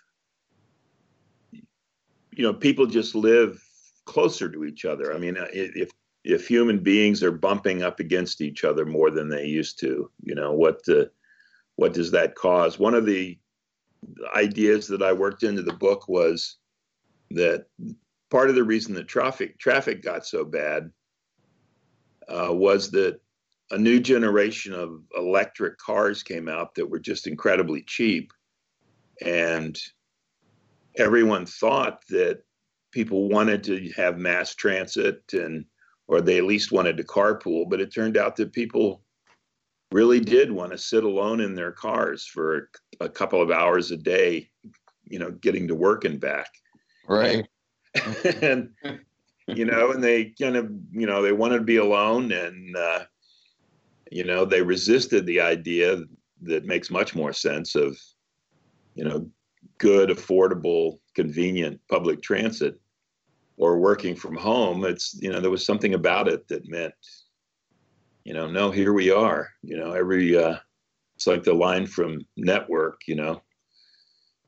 you 2.36 2.44
know, 2.44 2.54
people 2.54 2.86
just 2.86 3.16
live 3.16 3.62
closer 4.06 4.50
to 4.50 4.66
each 4.66 4.86
other. 4.86 5.14
I 5.14 5.18
mean, 5.18 5.38
uh, 5.38 5.48
if 5.54 5.92
if 6.24 6.48
human 6.48 6.80
beings 6.80 7.22
are 7.24 7.32
bumping 7.32 7.84
up 7.84 8.00
against 8.00 8.42
each 8.42 8.64
other 8.64 8.86
more 8.86 9.12
than 9.12 9.30
they 9.30 9.46
used 9.46 9.80
to, 9.80 10.12
you 10.24 10.36
know, 10.36 10.52
what 10.52 10.82
uh, 10.90 11.06
what 11.76 11.94
does 11.94 12.12
that 12.12 12.36
cause? 12.36 12.78
One 12.78 12.94
of 12.94 13.06
the 13.06 13.38
ideas 14.36 14.88
that 14.88 15.02
I 15.02 15.14
worked 15.14 15.44
into 15.44 15.62
the 15.62 15.74
book 15.74 16.08
was 16.08 16.58
that 17.32 17.66
part 18.30 18.50
of 18.50 18.56
the 18.56 18.64
reason 18.64 18.94
that 18.96 19.08
traffic 19.08 19.58
traffic 19.58 20.04
got 20.04 20.26
so 20.26 20.44
bad 20.44 20.92
uh, 22.30 22.54
was 22.54 22.92
that 22.92 23.20
a 23.72 23.78
new 23.78 24.00
generation 24.00 24.74
of 24.74 25.02
electric 25.18 25.78
cars 25.78 26.24
came 26.24 26.48
out 26.48 26.76
that 26.76 26.90
were 26.90 27.00
just 27.00 27.28
incredibly 27.28 27.82
cheap, 27.84 28.32
and 29.22 29.78
everyone 30.98 31.46
thought 31.46 32.02
that 32.10 32.44
people 32.92 33.28
wanted 33.28 33.64
to 33.64 33.92
have 33.96 34.18
mass 34.18 34.56
transit 34.56 35.22
and 35.34 35.66
or 36.08 36.22
they 36.22 36.38
at 36.38 36.46
least 36.46 36.72
wanted 36.72 36.96
to 36.96 37.04
carpool 37.04 37.70
but 37.70 37.82
it 37.82 37.94
turned 37.94 38.16
out 38.16 38.38
that 38.38 38.54
people 38.54 39.04
really 39.92 40.22
did 40.22 40.50
want 40.50 40.72
to 40.72 40.78
sit 40.78 41.04
alone 41.04 41.42
in 41.42 41.54
their 41.54 41.74
cars 41.74 42.26
for 42.26 42.70
a, 43.02 43.10
couple 43.10 43.42
of 43.42 43.52
hours 43.52 43.92
a 43.92 43.98
day 43.98 44.50
you 45.06 45.20
know 45.20 45.32
getting 45.32 45.68
to 45.68 45.76
work 45.76 46.06
and 46.06 46.20
back. 46.20 46.50
Right. 47.08 47.48
And 48.42 48.72
you 49.48 49.66
know 49.66 49.92
and 49.92 50.04
they 50.04 50.26
kind 50.42 50.56
of 50.56 50.72
you 50.92 51.06
know 51.06 51.22
they 51.22 51.32
wanted 51.32 51.60
to 51.60 51.64
be 51.64 51.78
alone 51.78 52.32
and 52.32 52.76
uh, 52.76 53.04
you 54.12 54.24
know 54.24 54.46
they 54.46 54.62
resisted 54.62 55.26
the 55.26 55.40
idea 55.40 56.02
that 56.42 56.66
makes 56.66 56.90
much 56.90 57.16
more 57.16 57.32
sense 57.32 57.76
of 57.76 57.98
you 58.96 59.04
know 59.04 59.30
good, 59.78 60.10
affordable, 60.10 61.00
convenient 61.16 61.80
public 61.90 62.22
transit 62.22 62.80
or 63.58 63.80
working 63.80 64.16
from 64.16 64.36
home, 64.36 64.86
it's, 64.86 65.18
you 65.22 65.32
know, 65.32 65.40
there 65.40 65.50
was 65.50 65.66
something 65.66 65.94
about 65.94 66.28
it 66.28 66.48
that 66.48 66.68
meant, 66.68 66.94
you 68.24 68.34
know, 68.34 68.50
no, 68.50 68.72
here 68.72 68.94
we 68.94 69.12
are. 69.12 69.50
You 69.62 69.78
know, 69.78 69.94
every, 69.94 70.38
uh, 70.38 70.58
it's 71.16 71.28
like 71.28 71.44
the 71.44 71.54
line 71.54 71.88
from 71.88 72.26
Network, 72.36 73.02
you 73.08 73.16
know, 73.16 73.42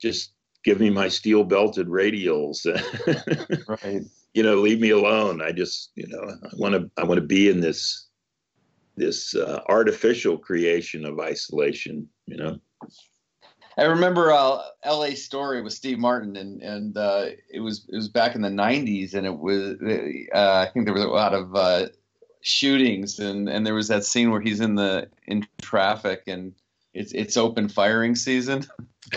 just 0.00 0.32
give 0.64 0.80
me 0.80 0.90
my 0.90 1.08
steel 1.08 1.44
belted 1.44 1.86
radials. 1.86 2.66
right. 3.82 4.02
You 4.34 4.42
know, 4.42 4.56
leave 4.56 4.80
me 4.80 4.90
alone. 4.90 5.42
I 5.42 5.52
just, 5.52 5.90
you 5.94 6.06
know, 6.06 6.20
I 6.20 6.48
want 6.56 6.74
to, 6.74 6.90
I 6.96 7.04
want 7.04 7.18
to 7.18 7.26
be 7.26 7.48
in 7.48 7.60
this, 7.60 8.08
this 8.96 9.34
uh, 9.34 9.60
artificial 9.68 10.38
creation 10.38 11.04
of 11.04 11.18
isolation, 11.18 12.08
you 12.26 12.36
know? 12.36 12.58
I 13.78 13.84
remember 13.84 14.32
uh, 14.32 14.60
L.A. 14.82 15.14
Story 15.14 15.62
with 15.62 15.72
Steve 15.72 16.00
Martin, 16.00 16.34
and 16.36 16.60
and 16.62 16.96
uh, 16.96 17.26
it 17.48 17.60
was 17.60 17.86
it 17.88 17.94
was 17.94 18.08
back 18.08 18.34
in 18.34 18.42
the 18.42 18.48
'90s, 18.48 19.14
and 19.14 19.24
it 19.24 19.38
was 19.38 19.76
uh, 20.34 20.66
I 20.66 20.68
think 20.72 20.84
there 20.84 20.94
was 20.94 21.04
a 21.04 21.08
lot 21.08 21.32
of 21.32 21.54
uh, 21.54 21.86
shootings, 22.40 23.20
and 23.20 23.48
and 23.48 23.64
there 23.64 23.74
was 23.74 23.86
that 23.86 24.04
scene 24.04 24.32
where 24.32 24.40
he's 24.40 24.58
in 24.58 24.74
the 24.74 25.08
in 25.28 25.46
traffic, 25.62 26.24
and 26.26 26.54
it's 26.92 27.12
it's 27.12 27.36
open 27.36 27.68
firing 27.68 28.16
season 28.16 28.66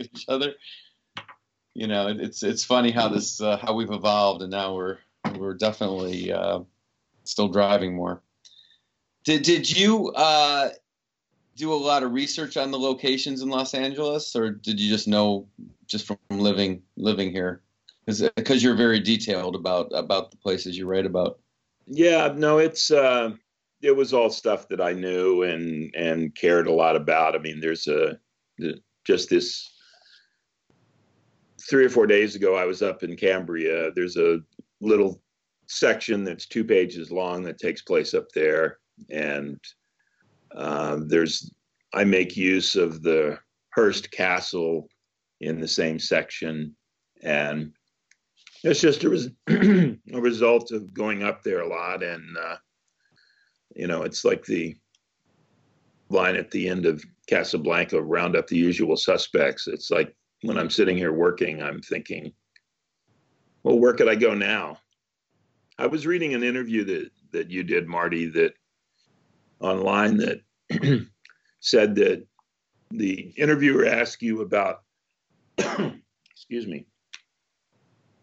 each 0.00 0.24
other. 0.26 0.54
You 1.78 1.86
know, 1.86 2.08
it's 2.08 2.42
it's 2.42 2.64
funny 2.64 2.90
how 2.90 3.06
this 3.06 3.40
uh, 3.40 3.56
how 3.56 3.72
we've 3.72 3.92
evolved, 3.92 4.42
and 4.42 4.50
now 4.50 4.74
we're 4.74 4.98
we're 5.36 5.54
definitely 5.54 6.32
uh, 6.32 6.62
still 7.22 7.46
driving 7.46 7.94
more. 7.94 8.20
Did 9.22 9.42
did 9.42 9.70
you 9.70 10.08
uh, 10.08 10.70
do 11.54 11.72
a 11.72 11.76
lot 11.76 12.02
of 12.02 12.10
research 12.10 12.56
on 12.56 12.72
the 12.72 12.78
locations 12.80 13.42
in 13.42 13.48
Los 13.48 13.74
Angeles, 13.74 14.34
or 14.34 14.50
did 14.50 14.80
you 14.80 14.90
just 14.90 15.06
know 15.06 15.46
just 15.86 16.04
from 16.04 16.18
living 16.30 16.82
living 16.96 17.30
here? 17.30 17.62
Because 18.06 18.60
you're 18.60 18.74
very 18.74 18.98
detailed 18.98 19.54
about 19.54 19.92
about 19.94 20.32
the 20.32 20.36
places 20.36 20.76
you 20.76 20.84
write 20.84 21.06
about. 21.06 21.38
Yeah, 21.86 22.34
no, 22.34 22.58
it's 22.58 22.90
uh, 22.90 23.30
it 23.82 23.94
was 23.94 24.12
all 24.12 24.30
stuff 24.30 24.66
that 24.70 24.80
I 24.80 24.94
knew 24.94 25.44
and 25.44 25.94
and 25.94 26.34
cared 26.34 26.66
a 26.66 26.72
lot 26.72 26.96
about. 26.96 27.36
I 27.36 27.38
mean, 27.38 27.60
there's 27.60 27.86
a 27.86 28.18
just 29.04 29.30
this 29.30 29.77
three 31.68 31.84
or 31.84 31.90
four 31.90 32.06
days 32.06 32.34
ago, 32.34 32.56
I 32.56 32.64
was 32.64 32.82
up 32.82 33.02
in 33.02 33.16
Cambria. 33.16 33.90
There's 33.94 34.16
a 34.16 34.40
little 34.80 35.20
section 35.66 36.24
that's 36.24 36.46
two 36.46 36.64
pages 36.64 37.10
long 37.10 37.42
that 37.42 37.58
takes 37.58 37.82
place 37.82 38.14
up 38.14 38.30
there, 38.34 38.78
and 39.10 39.58
um, 40.56 41.08
there's 41.08 41.52
I 41.94 42.04
make 42.04 42.36
use 42.36 42.76
of 42.76 43.02
the 43.02 43.38
Hearst 43.70 44.10
Castle 44.10 44.88
in 45.40 45.60
the 45.60 45.68
same 45.68 45.98
section, 45.98 46.74
and 47.22 47.72
it's 48.64 48.80
just 48.80 49.04
a, 49.04 49.10
res- 49.10 49.30
a 49.48 50.20
result 50.20 50.72
of 50.72 50.92
going 50.92 51.22
up 51.22 51.42
there 51.42 51.60
a 51.60 51.68
lot, 51.68 52.02
and 52.02 52.36
uh, 52.36 52.56
you 53.76 53.86
know, 53.86 54.02
it's 54.02 54.24
like 54.24 54.44
the 54.44 54.74
line 56.08 56.36
at 56.36 56.50
the 56.50 56.68
end 56.68 56.86
of 56.86 57.04
Casablanca, 57.26 58.00
round 58.00 58.36
up 58.36 58.46
the 58.46 58.56
usual 58.56 58.96
suspects. 58.96 59.66
It's 59.66 59.90
like 59.90 60.14
when 60.42 60.58
I'm 60.58 60.70
sitting 60.70 60.96
here 60.96 61.12
working, 61.12 61.62
I'm 61.62 61.80
thinking, 61.80 62.32
well, 63.62 63.78
where 63.78 63.94
could 63.94 64.08
I 64.08 64.14
go 64.14 64.34
now? 64.34 64.78
I 65.78 65.86
was 65.86 66.06
reading 66.06 66.34
an 66.34 66.42
interview 66.42 66.84
that 66.84 67.10
that 67.32 67.50
you 67.50 67.62
did, 67.62 67.86
Marty, 67.86 68.26
that 68.26 68.54
online 69.60 70.16
that 70.16 70.40
said 71.60 71.94
that 71.96 72.26
the 72.90 73.32
interviewer 73.36 73.84
asked 73.84 74.22
you 74.22 74.40
about, 74.40 74.82
excuse 75.58 76.66
me, 76.66 76.86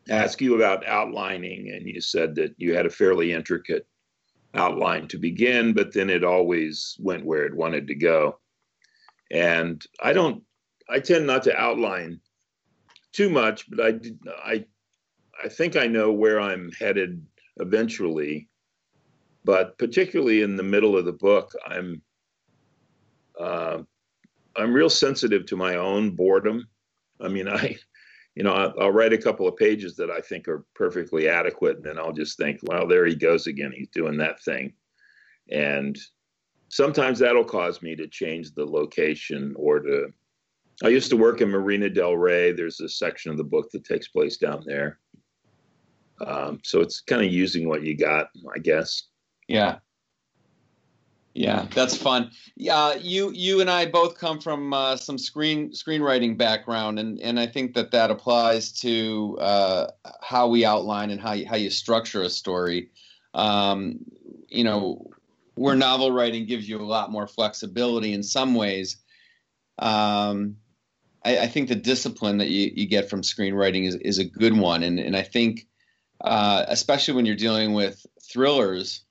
asked 0.09 0.41
you 0.41 0.55
about 0.55 0.85
outlining, 0.87 1.71
and 1.71 1.87
you 1.87 2.01
said 2.01 2.35
that 2.35 2.55
you 2.57 2.75
had 2.75 2.85
a 2.85 2.89
fairly 2.89 3.31
intricate 3.31 3.85
outline 4.55 5.07
to 5.09 5.17
begin, 5.17 5.73
but 5.73 5.93
then 5.93 6.09
it 6.09 6.23
always 6.23 6.95
went 6.99 7.25
where 7.25 7.45
it 7.45 7.55
wanted 7.55 7.87
to 7.87 7.95
go. 7.95 8.39
And 9.31 9.83
I 10.01 10.13
don't, 10.13 10.43
I 10.89 10.99
tend 10.99 11.25
not 11.25 11.43
to 11.43 11.55
outline 11.55 12.19
too 13.11 13.29
much, 13.29 13.69
but 13.69 13.79
I, 13.79 13.99
I, 14.43 14.65
I 15.43 15.49
think 15.49 15.75
I 15.75 15.87
know 15.87 16.11
where 16.11 16.39
I'm 16.39 16.71
headed 16.71 17.25
eventually. 17.57 18.49
But 19.43 19.77
particularly 19.77 20.41
in 20.41 20.55
the 20.55 20.63
middle 20.63 20.97
of 20.97 21.05
the 21.05 21.13
book, 21.13 21.51
I'm, 21.67 22.01
uh, 23.39 23.79
I'm 24.55 24.73
real 24.73 24.89
sensitive 24.89 25.45
to 25.47 25.55
my 25.55 25.75
own 25.75 26.11
boredom. 26.11 26.67
I 27.21 27.27
mean, 27.27 27.47
I, 27.47 27.77
you 28.35 28.43
know, 28.43 28.53
I'll, 28.53 28.73
I'll, 28.79 28.91
write 28.91 29.13
a 29.13 29.17
couple 29.17 29.47
of 29.47 29.55
pages 29.55 29.95
that 29.95 30.09
I 30.09 30.19
think 30.19 30.47
are 30.47 30.65
perfectly 30.75 31.29
adequate, 31.29 31.77
and 31.77 31.85
then 31.85 31.97
I'll 31.97 32.11
just 32.11 32.37
think, 32.37 32.59
well, 32.63 32.87
there 32.87 33.05
he 33.05 33.15
goes 33.15 33.47
again. 33.47 33.71
He's 33.73 33.89
doing 33.89 34.17
that 34.17 34.43
thing. 34.43 34.73
And 35.49 35.97
sometimes 36.69 37.19
that'll 37.19 37.45
cause 37.45 37.81
me 37.81 37.95
to 37.95 38.07
change 38.07 38.53
the 38.53 38.65
location 38.65 39.53
or 39.57 39.79
to. 39.79 40.07
I 40.83 40.89
used 40.89 41.09
to 41.09 41.17
work 41.17 41.41
in 41.41 41.49
Marina 41.49 41.89
Del 41.89 42.17
Rey. 42.17 42.51
There's 42.51 42.79
a 42.81 42.89
section 42.89 43.31
of 43.31 43.37
the 43.37 43.43
book 43.43 43.71
that 43.71 43.85
takes 43.85 44.07
place 44.07 44.37
down 44.37 44.63
there. 44.65 44.99
Um, 46.25 46.59
so 46.63 46.81
it's 46.81 47.01
kind 47.01 47.25
of 47.25 47.31
using 47.31 47.67
what 47.67 47.83
you 47.83 47.95
got, 47.97 48.27
I 48.53 48.59
guess. 48.59 49.03
Yeah. 49.47 49.79
Yeah, 51.33 51.67
that's 51.75 51.97
fun. 51.97 52.31
Yeah, 52.55 52.95
you 52.95 53.29
you 53.33 53.59
and 53.59 53.69
I 53.69 53.87
both 53.87 54.17
come 54.17 54.39
from 54.39 54.73
uh, 54.73 54.95
some 54.95 55.17
screen 55.17 55.69
screenwriting 55.71 56.37
background, 56.37 56.97
and 56.97 57.19
and 57.19 57.37
I 57.37 57.45
think 57.45 57.73
that 57.73 57.91
that 57.91 58.09
applies 58.09 58.71
to 58.79 59.37
uh, 59.41 59.87
how 60.21 60.47
we 60.47 60.63
outline 60.63 61.09
and 61.09 61.19
how 61.19 61.33
you, 61.33 61.45
how 61.45 61.57
you 61.57 61.69
structure 61.69 62.21
a 62.21 62.29
story. 62.29 62.89
Um, 63.33 63.99
you 64.47 64.63
know, 64.63 65.09
where 65.55 65.75
novel 65.75 66.09
writing 66.13 66.45
gives 66.45 66.69
you 66.69 66.79
a 66.79 66.83
lot 66.83 67.11
more 67.11 67.27
flexibility 67.27 68.13
in 68.13 68.23
some 68.23 68.55
ways. 68.55 68.95
Um, 69.79 70.55
I, 71.25 71.39
I, 71.39 71.47
think 71.47 71.67
the 71.67 71.75
discipline 71.75 72.37
that 72.37 72.49
you, 72.49 72.71
you 72.73 72.87
get 72.87 73.09
from 73.09 73.21
screenwriting 73.21 73.87
is, 73.87 73.95
is 73.95 74.19
a 74.19 74.25
good 74.25 74.55
one, 74.55 74.83
and 74.83 74.99
and 74.99 75.15
I 75.15 75.23
think 75.23 75.65
uh, 76.21 76.65
especially 76.67 77.15
when 77.15 77.25
you're 77.25 77.35
dealing 77.35 77.73
with 77.73 78.05
thrillers 78.31 79.05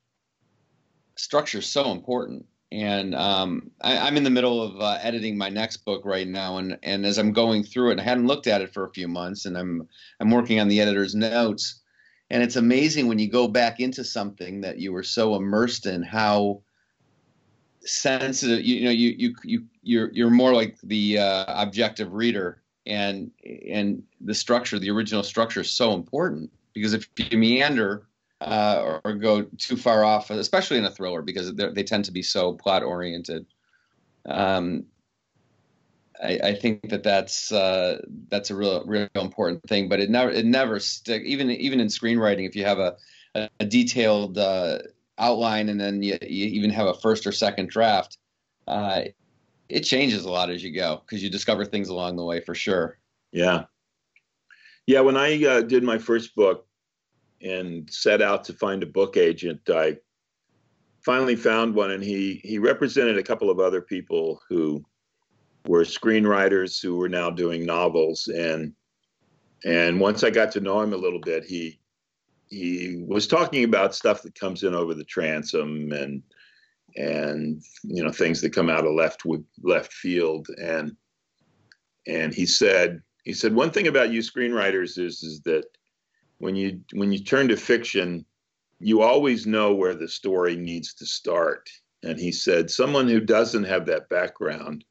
structure 1.16 1.58
is 1.58 1.66
so 1.66 1.90
important. 1.90 2.46
And 2.72 3.14
um, 3.14 3.70
I, 3.80 4.08
am 4.08 4.16
in 4.16 4.24
the 4.24 4.30
middle 4.30 4.60
of 4.60 4.80
uh, 4.80 4.98
editing 5.00 5.38
my 5.38 5.48
next 5.48 5.84
book 5.84 6.02
right 6.04 6.26
now, 6.26 6.56
and 6.56 6.76
and 6.82 7.06
as 7.06 7.18
I'm 7.18 7.32
going 7.32 7.62
through 7.62 7.90
it, 7.90 7.92
and 7.92 8.00
I 8.00 8.04
hadn't 8.04 8.26
looked 8.26 8.48
at 8.48 8.62
it 8.62 8.72
for 8.72 8.84
a 8.84 8.92
few 8.92 9.06
months, 9.06 9.44
and 9.44 9.56
I'm 9.56 9.88
I'm 10.18 10.30
working 10.30 10.58
on 10.58 10.68
the 10.68 10.80
editor's 10.80 11.14
notes, 11.14 11.80
and 12.30 12.42
it's 12.42 12.56
amazing 12.56 13.06
when 13.06 13.20
you 13.20 13.30
go 13.30 13.46
back 13.46 13.78
into 13.78 14.02
something 14.02 14.62
that 14.62 14.78
you 14.78 14.92
were 14.92 15.04
so 15.04 15.36
immersed 15.36 15.86
in 15.86 16.02
how 16.02 16.62
sensitive 17.84 18.64
you, 18.64 18.76
you 18.76 18.84
know 18.84 18.90
you 18.90 19.14
you 19.18 19.34
you 19.44 19.64
you're 19.82 20.10
you're 20.12 20.30
more 20.30 20.54
like 20.54 20.76
the 20.82 21.18
uh, 21.18 21.44
objective 21.62 22.12
reader 22.12 22.62
and 22.86 23.30
and 23.70 24.02
the 24.20 24.34
structure 24.34 24.78
the 24.78 24.90
original 24.90 25.22
structure 25.22 25.60
is 25.60 25.70
so 25.70 25.92
important 25.94 26.50
because 26.72 26.94
if 26.94 27.08
you 27.16 27.38
meander 27.38 28.06
uh, 28.40 28.80
or, 28.84 29.00
or, 29.04 29.14
go 29.14 29.42
too 29.58 29.76
far 29.76 30.04
off, 30.04 30.28
especially 30.28 30.76
in 30.76 30.84
a 30.84 30.90
thriller, 30.90 31.22
because 31.22 31.54
they 31.54 31.82
tend 31.82 32.04
to 32.04 32.12
be 32.12 32.20
so 32.20 32.52
plot 32.52 32.82
oriented. 32.82 33.46
Um, 34.26 34.84
I, 36.22 36.38
I, 36.42 36.54
think 36.54 36.90
that 36.90 37.02
that's 37.02 37.52
uh, 37.52 38.02
that's 38.28 38.50
a 38.50 38.54
real 38.54 38.84
real 38.84 39.08
important 39.14 39.62
thing, 39.64 39.88
but 39.88 40.00
it 40.00 40.10
never 40.10 40.30
it 40.30 40.44
never 40.44 40.78
stick. 40.78 41.22
Even 41.24 41.50
even 41.50 41.80
in 41.80 41.88
screenwriting, 41.88 42.46
if 42.46 42.54
you 42.54 42.64
have 42.64 42.78
a, 42.78 42.96
a, 43.34 43.48
a 43.60 43.64
detailed 43.64 44.36
uh, 44.36 44.78
outline 45.18 45.68
and 45.68 45.80
then 45.80 46.02
you, 46.02 46.18
you, 46.22 46.46
even 46.46 46.70
have 46.70 46.86
a 46.86 46.94
first 46.94 47.26
or 47.26 47.32
second 47.32 47.68
draft, 47.68 48.18
uh, 48.66 49.02
it 49.68 49.80
changes 49.80 50.24
a 50.24 50.30
lot 50.30 50.50
as 50.50 50.62
you 50.62 50.74
go 50.74 51.02
because 51.04 51.22
you 51.22 51.30
discover 51.30 51.64
things 51.64 51.88
along 51.88 52.16
the 52.16 52.24
way 52.24 52.40
for 52.40 52.54
sure. 52.54 52.98
Yeah, 53.32 53.64
yeah. 54.86 55.00
When 55.00 55.16
I 55.16 55.44
uh, 55.44 55.62
did 55.62 55.82
my 55.82 55.98
first 55.98 56.34
book, 56.34 56.66
and 57.44 57.88
set 57.90 58.22
out 58.22 58.42
to 58.44 58.52
find 58.54 58.82
a 58.82 58.86
book 58.86 59.16
agent. 59.16 59.60
I 59.68 59.98
finally 61.04 61.36
found 61.36 61.74
one, 61.74 61.92
and 61.92 62.02
he 62.02 62.40
he 62.42 62.58
represented 62.58 63.18
a 63.18 63.22
couple 63.22 63.50
of 63.50 63.60
other 63.60 63.82
people 63.82 64.40
who 64.48 64.84
were 65.66 65.82
screenwriters 65.82 66.82
who 66.82 66.96
were 66.96 67.08
now 67.08 67.30
doing 67.30 67.64
novels. 67.64 68.28
And 68.28 68.72
and 69.64 70.00
once 70.00 70.24
I 70.24 70.30
got 70.30 70.50
to 70.52 70.60
know 70.60 70.80
him 70.80 70.92
a 70.92 70.98
little 70.98 71.20
bit, 71.20 71.44
he 71.44 71.78
he 72.54 73.04
was 73.06 73.26
talking 73.26 73.64
about 73.64 73.94
stuff 73.94 74.22
that 74.22 74.38
comes 74.38 74.62
in 74.62 74.74
over 74.74 74.94
the 74.94 75.04
transom 75.04 75.92
and 75.92 76.22
and 76.96 77.62
you 77.82 78.04
know 78.04 78.12
things 78.12 78.40
that 78.40 78.54
come 78.54 78.70
out 78.70 78.86
of 78.86 78.94
left 78.94 79.22
left 79.62 79.92
field 79.92 80.48
and 80.62 80.96
and 82.06 82.34
he 82.34 82.46
said 82.46 83.00
he 83.24 83.32
said 83.32 83.54
one 83.54 83.70
thing 83.70 83.88
about 83.88 84.10
you 84.10 84.20
screenwriters 84.20 84.98
is 84.98 85.22
is 85.22 85.40
that 85.42 85.64
when 86.38 86.56
you 86.56 86.80
when 86.92 87.12
you 87.12 87.18
turn 87.18 87.48
to 87.48 87.56
fiction, 87.56 88.24
you 88.78 89.02
always 89.02 89.46
know 89.46 89.74
where 89.74 89.94
the 89.94 90.08
story 90.08 90.56
needs 90.56 90.94
to 90.94 91.06
start. 91.06 91.70
And 92.02 92.18
he 92.18 92.32
said, 92.32 92.70
someone 92.70 93.08
who 93.08 93.20
doesn't 93.20 93.64
have 93.64 93.86
that 93.86 94.10
background, 94.10 94.84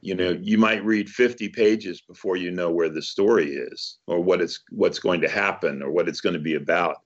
you 0.00 0.14
know, 0.14 0.38
you 0.40 0.56
might 0.56 0.84
read 0.84 1.08
50 1.08 1.48
pages 1.50 2.00
before 2.00 2.36
you 2.36 2.50
know 2.50 2.70
where 2.70 2.88
the 2.88 3.02
story 3.02 3.52
is 3.52 3.98
or 4.06 4.20
what 4.20 4.40
it's 4.40 4.60
what's 4.70 4.98
going 4.98 5.20
to 5.20 5.28
happen 5.28 5.82
or 5.82 5.90
what 5.90 6.08
it's 6.08 6.20
going 6.20 6.34
to 6.34 6.40
be 6.40 6.54
about. 6.54 6.96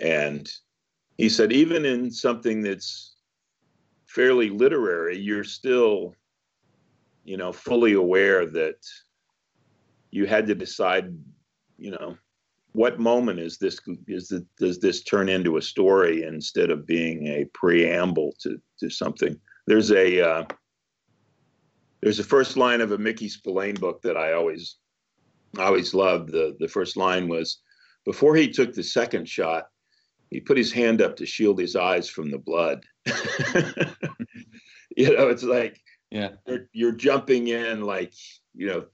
And 0.00 0.50
he 1.16 1.28
said, 1.28 1.52
even 1.52 1.84
in 1.84 2.10
something 2.10 2.62
that's 2.62 3.16
fairly 4.06 4.50
literary, 4.50 5.18
you're 5.18 5.44
still, 5.44 6.14
you 7.24 7.36
know, 7.36 7.52
fully 7.52 7.94
aware 7.94 8.46
that 8.46 8.76
you 10.10 10.26
had 10.26 10.46
to 10.46 10.54
decide, 10.54 11.14
you 11.78 11.90
know, 11.90 12.16
what 12.72 13.00
moment 13.00 13.40
is 13.40 13.56
this 13.56 13.80
is 14.06 14.28
the, 14.28 14.46
does 14.58 14.78
this 14.78 15.02
turn 15.02 15.28
into 15.28 15.56
a 15.56 15.62
story 15.62 16.24
instead 16.24 16.70
of 16.70 16.86
being 16.86 17.26
a 17.26 17.46
preamble 17.54 18.34
to 18.40 18.60
to 18.78 18.90
something 18.90 19.40
there's 19.68 19.90
a 19.92 20.20
uh, 20.20 20.44
there's 22.00 22.18
a 22.18 22.24
first 22.24 22.56
line 22.56 22.80
of 22.80 22.92
a 22.92 22.98
mickey 22.98 23.28
spillane 23.28 23.74
book 23.74 24.00
that 24.02 24.16
i 24.16 24.32
always 24.32 24.76
always 25.58 25.94
loved 25.94 26.30
the 26.30 26.56
the 26.60 26.68
first 26.68 26.96
line 26.96 27.28
was 27.28 27.60
before 28.04 28.34
he 28.34 28.48
took 28.48 28.72
the 28.72 28.82
second 28.82 29.28
shot 29.28 29.64
he 30.30 30.40
put 30.40 30.58
his 30.58 30.72
hand 30.72 31.00
up 31.00 31.16
to 31.16 31.26
shield 31.26 31.58
his 31.58 31.76
eyes 31.76 32.08
from 32.08 32.30
the 32.30 32.38
blood 32.38 32.84
you 34.96 35.16
know 35.16 35.28
it's 35.28 35.42
like 35.42 35.80
yeah 36.10 36.30
you're, 36.46 36.68
you're 36.72 36.92
jumping 36.92 37.48
in 37.48 37.82
like 37.82 38.12
you 38.54 38.66
know 38.66 38.84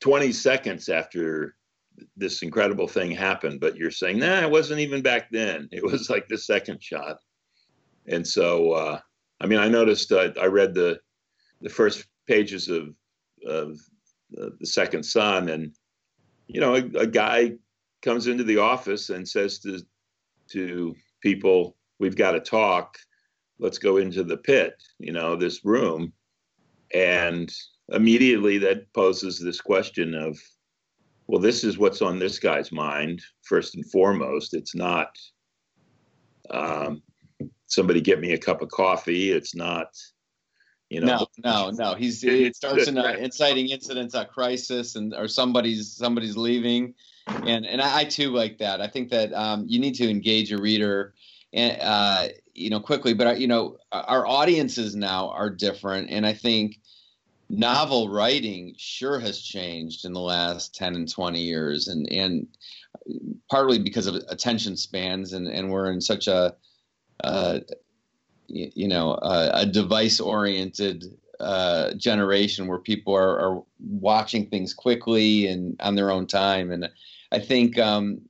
20 0.00 0.32
seconds 0.32 0.88
after 0.88 1.56
this 2.16 2.42
incredible 2.42 2.86
thing 2.86 3.10
happened, 3.10 3.60
but 3.60 3.76
you're 3.76 3.90
saying, 3.90 4.18
nah, 4.18 4.40
it 4.40 4.50
wasn't 4.50 4.80
even 4.80 5.02
back 5.02 5.30
then. 5.30 5.68
It 5.72 5.82
was 5.82 6.10
like 6.10 6.28
the 6.28 6.38
second 6.38 6.82
shot. 6.82 7.16
And 8.06 8.26
so, 8.26 8.72
uh, 8.72 9.00
I 9.40 9.46
mean, 9.46 9.58
I 9.58 9.68
noticed 9.68 10.12
uh, 10.12 10.30
I 10.40 10.46
read 10.46 10.74
the 10.74 11.00
the 11.62 11.68
first 11.68 12.06
pages 12.26 12.68
of 12.68 12.94
of 13.46 13.78
uh, 14.40 14.50
the 14.58 14.66
Second 14.66 15.04
Son, 15.04 15.48
and 15.48 15.72
you 16.46 16.60
know, 16.60 16.74
a, 16.74 16.84
a, 16.98 17.06
guy 17.06 17.52
comes 18.02 18.26
into 18.26 18.44
the 18.44 18.58
office 18.58 19.10
and 19.10 19.28
says 19.28 19.58
to 19.60 19.80
to 20.50 20.94
people, 21.20 21.76
"We've 21.98 22.16
got 22.16 22.32
to 22.32 22.40
talk. 22.40 22.98
Let's 23.58 23.78
go 23.78 23.96
into 23.96 24.24
the 24.24 24.36
pit. 24.36 24.82
You 24.98 25.12
know, 25.12 25.36
this 25.36 25.64
room." 25.64 26.12
And 26.94 27.52
immediately 27.88 28.58
that 28.58 28.92
poses 28.92 29.40
this 29.40 29.60
question 29.60 30.14
of 30.14 30.38
well, 31.26 31.40
this 31.40 31.64
is 31.64 31.78
what's 31.78 32.02
on 32.02 32.18
this 32.18 32.38
guy's 32.38 32.70
mind 32.70 33.20
first 33.42 33.74
and 33.74 33.90
foremost. 33.90 34.54
It's 34.54 34.74
not 34.74 35.08
um, 36.50 37.02
somebody 37.66 38.00
get 38.00 38.20
me 38.20 38.32
a 38.32 38.38
cup 38.38 38.62
of 38.62 38.68
coffee. 38.68 39.32
It's 39.32 39.54
not, 39.54 39.88
You 40.88 41.00
know, 41.00 41.26
no, 41.42 41.70
no, 41.70 41.70
no. 41.70 41.94
He's 41.94 42.22
it 42.22 42.54
starts 42.54 42.86
in 42.86 42.96
a 42.96 43.14
inciting 43.14 43.68
incidents, 43.70 44.14
a 44.14 44.24
crisis, 44.24 44.94
and 44.94 45.14
or 45.14 45.26
somebody's 45.26 45.92
somebody's 45.92 46.36
leaving, 46.36 46.94
and 47.26 47.66
and 47.66 47.82
I, 47.82 48.00
I 48.00 48.04
too 48.04 48.30
like 48.30 48.58
that. 48.58 48.80
I 48.80 48.86
think 48.86 49.10
that 49.10 49.32
um, 49.32 49.64
you 49.66 49.80
need 49.80 49.96
to 49.96 50.08
engage 50.08 50.52
a 50.52 50.58
reader, 50.58 51.14
and 51.52 51.76
uh, 51.82 52.28
you 52.54 52.70
know 52.70 52.78
quickly. 52.78 53.14
But 53.14 53.26
uh, 53.26 53.32
you 53.32 53.48
know 53.48 53.78
our 53.90 54.26
audiences 54.26 54.94
now 54.94 55.30
are 55.30 55.50
different, 55.50 56.10
and 56.10 56.24
I 56.24 56.32
think 56.32 56.78
novel 57.48 58.08
writing 58.08 58.74
sure 58.76 59.18
has 59.18 59.40
changed 59.40 60.04
in 60.04 60.12
the 60.12 60.20
last 60.20 60.74
10 60.74 60.96
and 60.96 61.08
20 61.08 61.40
years 61.40 61.86
and 61.86 62.10
and 62.10 62.48
partly 63.48 63.78
because 63.78 64.08
of 64.08 64.16
attention 64.28 64.76
spans 64.76 65.32
and 65.32 65.46
and 65.46 65.70
we're 65.70 65.92
in 65.92 66.00
such 66.00 66.26
a 66.26 66.56
uh, 67.22 67.60
you 68.48 68.88
know 68.88 69.18
a, 69.22 69.50
a 69.54 69.66
device 69.66 70.20
oriented 70.20 71.04
uh, 71.40 71.92
generation 71.94 72.66
where 72.66 72.78
people 72.78 73.14
are, 73.14 73.38
are, 73.38 73.62
watching 73.78 74.46
things 74.46 74.72
quickly 74.72 75.46
and 75.46 75.76
on 75.80 75.94
their 75.94 76.10
own 76.10 76.26
time. 76.26 76.70
And 76.70 76.88
i 77.30 77.38
think 77.38 77.78
um, 77.78 78.22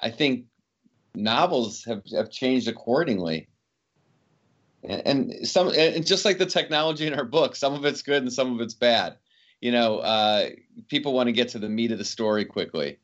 i 0.00 0.10
think 0.10 0.46
novels 1.14 1.84
have, 1.84 2.02
have 2.14 2.30
changed 2.30 2.68
accordingly. 2.68 3.48
And, 4.84 5.02
and 5.06 5.48
some 5.48 5.72
and 5.76 6.06
just 6.06 6.24
like 6.24 6.38
the 6.38 6.46
technology 6.46 7.06
in 7.06 7.14
our 7.14 7.24
book 7.24 7.56
some 7.56 7.74
of 7.74 7.84
it's 7.84 8.02
good 8.02 8.22
and 8.22 8.32
some 8.32 8.54
of 8.54 8.60
it's 8.60 8.74
bad. 8.74 9.16
You 9.60 9.72
know 9.72 9.98
uh, 9.98 10.50
people 10.88 11.12
want 11.14 11.26
to 11.28 11.32
get 11.32 11.48
to 11.50 11.58
the 11.58 11.68
meat 11.68 11.92
of 11.92 11.98
the 11.98 12.04
story 12.04 12.44
quickly. 12.44 12.98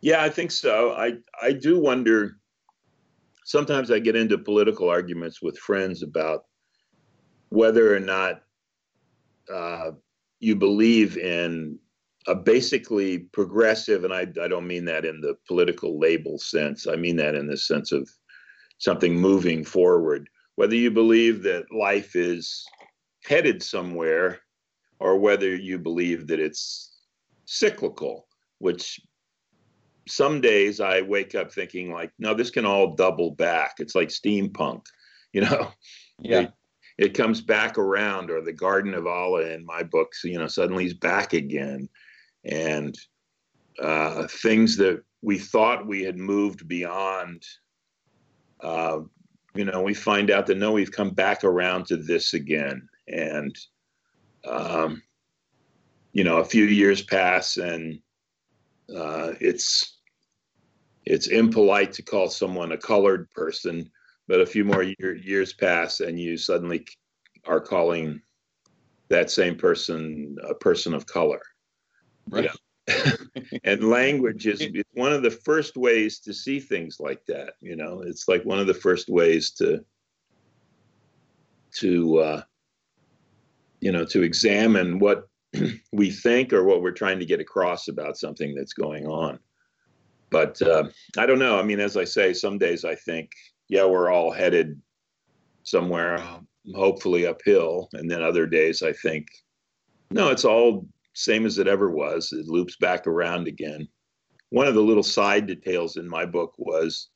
Yeah 0.00 0.22
i 0.22 0.30
think 0.30 0.50
so. 0.52 0.92
I 0.92 1.14
i 1.42 1.52
do 1.52 1.80
wonder 1.80 2.38
sometimes 3.44 3.90
I 3.90 3.98
get 3.98 4.16
into 4.16 4.36
political 4.38 4.88
arguments 4.88 5.40
with 5.40 5.56
friends 5.58 6.02
about 6.02 6.44
whether 7.50 7.94
or 7.94 8.00
not 8.00 8.42
uh, 9.52 9.92
you 10.40 10.56
believe 10.56 11.16
in 11.16 11.78
a 12.26 12.34
basically 12.34 13.18
progressive, 13.18 14.04
and 14.04 14.12
I, 14.12 14.26
I 14.42 14.48
don't 14.48 14.66
mean 14.66 14.86
that 14.86 15.04
in 15.04 15.20
the 15.20 15.36
political 15.46 16.00
label 16.00 16.38
sense. 16.38 16.86
I 16.86 16.96
mean 16.96 17.16
that 17.16 17.34
in 17.34 17.46
the 17.46 17.56
sense 17.56 17.92
of 17.92 18.08
something 18.78 19.14
moving 19.14 19.62
forward. 19.62 20.28
Whether 20.56 20.76
you 20.76 20.90
believe 20.90 21.42
that 21.42 21.70
life 21.70 22.16
is 22.16 22.64
headed 23.24 23.62
somewhere, 23.62 24.40
or 25.00 25.18
whether 25.18 25.54
you 25.54 25.78
believe 25.78 26.26
that 26.28 26.40
it's 26.40 26.96
cyclical, 27.44 28.26
which 28.58 29.00
some 30.06 30.40
days 30.40 30.80
I 30.80 31.02
wake 31.02 31.34
up 31.34 31.52
thinking 31.52 31.92
like, 31.92 32.12
no, 32.18 32.34
this 32.34 32.50
can 32.50 32.66
all 32.66 32.94
double 32.94 33.30
back. 33.30 33.76
It's 33.78 33.94
like 33.94 34.08
steampunk, 34.08 34.84
you 35.32 35.42
know. 35.42 35.72
Yeah. 36.20 36.42
It, 36.42 36.52
it 36.96 37.14
comes 37.14 37.40
back 37.40 37.76
around, 37.76 38.30
or 38.30 38.40
the 38.40 38.52
Garden 38.52 38.94
of 38.94 39.04
Allah 39.04 39.50
in 39.50 39.66
my 39.66 39.82
books, 39.82 40.22
you 40.22 40.38
know, 40.38 40.46
suddenly 40.46 40.84
he's 40.84 40.94
back 40.94 41.32
again, 41.32 41.88
and 42.44 42.96
uh, 43.82 44.28
things 44.28 44.76
that 44.76 45.02
we 45.22 45.36
thought 45.36 45.88
we 45.88 46.04
had 46.04 46.16
moved 46.16 46.68
beyond. 46.68 47.42
Uh, 48.60 49.00
you 49.56 49.64
know, 49.64 49.82
we 49.82 49.92
find 49.92 50.30
out 50.30 50.46
that 50.46 50.56
no, 50.56 50.70
we've 50.70 50.92
come 50.92 51.10
back 51.10 51.42
around 51.42 51.86
to 51.86 51.96
this 51.96 52.32
again, 52.32 52.88
and 53.08 53.58
um, 54.46 55.02
you 56.12 56.22
know, 56.22 56.38
a 56.38 56.44
few 56.44 56.64
years 56.64 57.02
pass 57.02 57.56
and 57.56 57.98
uh, 58.94 59.32
it's 59.40 59.93
it's 61.06 61.28
impolite 61.28 61.92
to 61.92 62.02
call 62.02 62.28
someone 62.28 62.72
a 62.72 62.78
colored 62.78 63.30
person, 63.32 63.90
but 64.26 64.40
a 64.40 64.46
few 64.46 64.64
more 64.64 64.82
year, 64.82 65.14
years 65.14 65.52
pass 65.52 66.00
and 66.00 66.18
you 66.18 66.36
suddenly 66.36 66.86
are 67.46 67.60
calling 67.60 68.20
that 69.08 69.30
same 69.30 69.56
person 69.56 70.36
a 70.48 70.54
person 70.54 70.94
of 70.94 71.06
color. 71.06 71.42
Right. 72.28 72.48
and 73.64 73.84
language 73.84 74.46
is 74.46 74.66
one 74.92 75.12
of 75.12 75.22
the 75.22 75.30
first 75.30 75.76
ways 75.76 76.18
to 76.20 76.32
see 76.32 76.58
things 76.58 76.98
like 77.00 77.24
that. 77.26 77.54
You 77.60 77.76
know, 77.76 78.02
it's 78.02 78.28
like 78.28 78.44
one 78.44 78.58
of 78.58 78.66
the 78.66 78.74
first 78.74 79.08
ways 79.08 79.50
to 79.52 79.84
to 81.76 82.18
uh, 82.18 82.42
you 83.80 83.92
know 83.92 84.04
to 84.06 84.22
examine 84.22 84.98
what 84.98 85.28
we 85.92 86.10
think 86.10 86.52
or 86.52 86.64
what 86.64 86.82
we're 86.82 86.92
trying 86.92 87.18
to 87.18 87.26
get 87.26 87.40
across 87.40 87.88
about 87.88 88.16
something 88.16 88.54
that's 88.54 88.74
going 88.74 89.06
on 89.06 89.38
but 90.34 90.60
uh, 90.62 90.82
I 91.16 91.26
don't 91.26 91.38
know. 91.38 91.60
I 91.60 91.62
mean, 91.62 91.78
as 91.78 91.96
I 91.96 92.02
say, 92.02 92.34
some 92.34 92.58
days 92.58 92.84
I 92.84 92.96
think, 92.96 93.30
yeah, 93.68 93.84
we're 93.84 94.10
all 94.10 94.32
headed 94.32 94.82
somewhere, 95.62 96.20
hopefully 96.74 97.24
uphill, 97.24 97.88
and 97.92 98.10
then 98.10 98.20
other 98.20 98.44
days 98.44 98.82
I 98.82 98.92
think, 98.94 99.28
no, 100.10 100.30
it's 100.30 100.44
all 100.44 100.88
same 101.12 101.46
as 101.46 101.58
it 101.58 101.68
ever 101.68 101.88
was. 101.88 102.32
It 102.32 102.48
loops 102.48 102.74
back 102.78 103.06
around 103.06 103.46
again. 103.46 103.86
One 104.50 104.66
of 104.66 104.74
the 104.74 104.82
little 104.82 105.04
side 105.04 105.46
details 105.46 105.98
in 105.98 106.08
my 106.08 106.26
book 106.26 106.54
was 106.58 107.10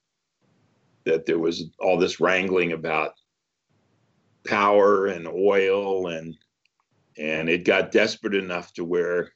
that 1.04 1.26
there 1.26 1.40
was 1.40 1.64
all 1.80 1.98
this 1.98 2.20
wrangling 2.20 2.70
about 2.70 3.14
power 4.46 5.06
and 5.06 5.26
oil 5.26 6.06
and 6.06 6.36
and 7.18 7.48
it 7.48 7.64
got 7.64 7.90
desperate 7.90 8.36
enough 8.36 8.72
to 8.74 8.84
where 8.84 9.32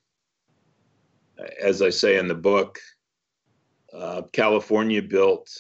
as 1.60 1.82
i 1.82 1.90
say 1.90 2.16
in 2.16 2.28
the 2.28 2.34
book 2.34 2.78
uh, 3.94 4.22
California 4.32 5.02
built 5.02 5.50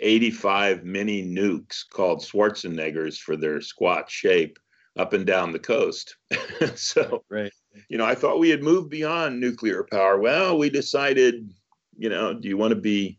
85 0.00 0.84
mini 0.84 1.24
nukes 1.24 1.88
called 1.88 2.20
Schwarzeneggers 2.20 3.18
for 3.18 3.36
their 3.36 3.60
squat 3.60 4.10
shape 4.10 4.58
up 4.96 5.12
and 5.12 5.26
down 5.26 5.52
the 5.52 5.58
coast. 5.58 6.16
so, 6.74 7.24
right. 7.30 7.52
you 7.88 7.98
know, 7.98 8.04
I 8.04 8.14
thought 8.14 8.40
we 8.40 8.50
had 8.50 8.62
moved 8.62 8.90
beyond 8.90 9.40
nuclear 9.40 9.84
power. 9.84 10.18
Well, 10.18 10.58
we 10.58 10.70
decided, 10.70 11.48
you 11.96 12.08
know, 12.08 12.34
do 12.34 12.48
you 12.48 12.56
want 12.56 12.72
to 12.72 12.80
be, 12.80 13.18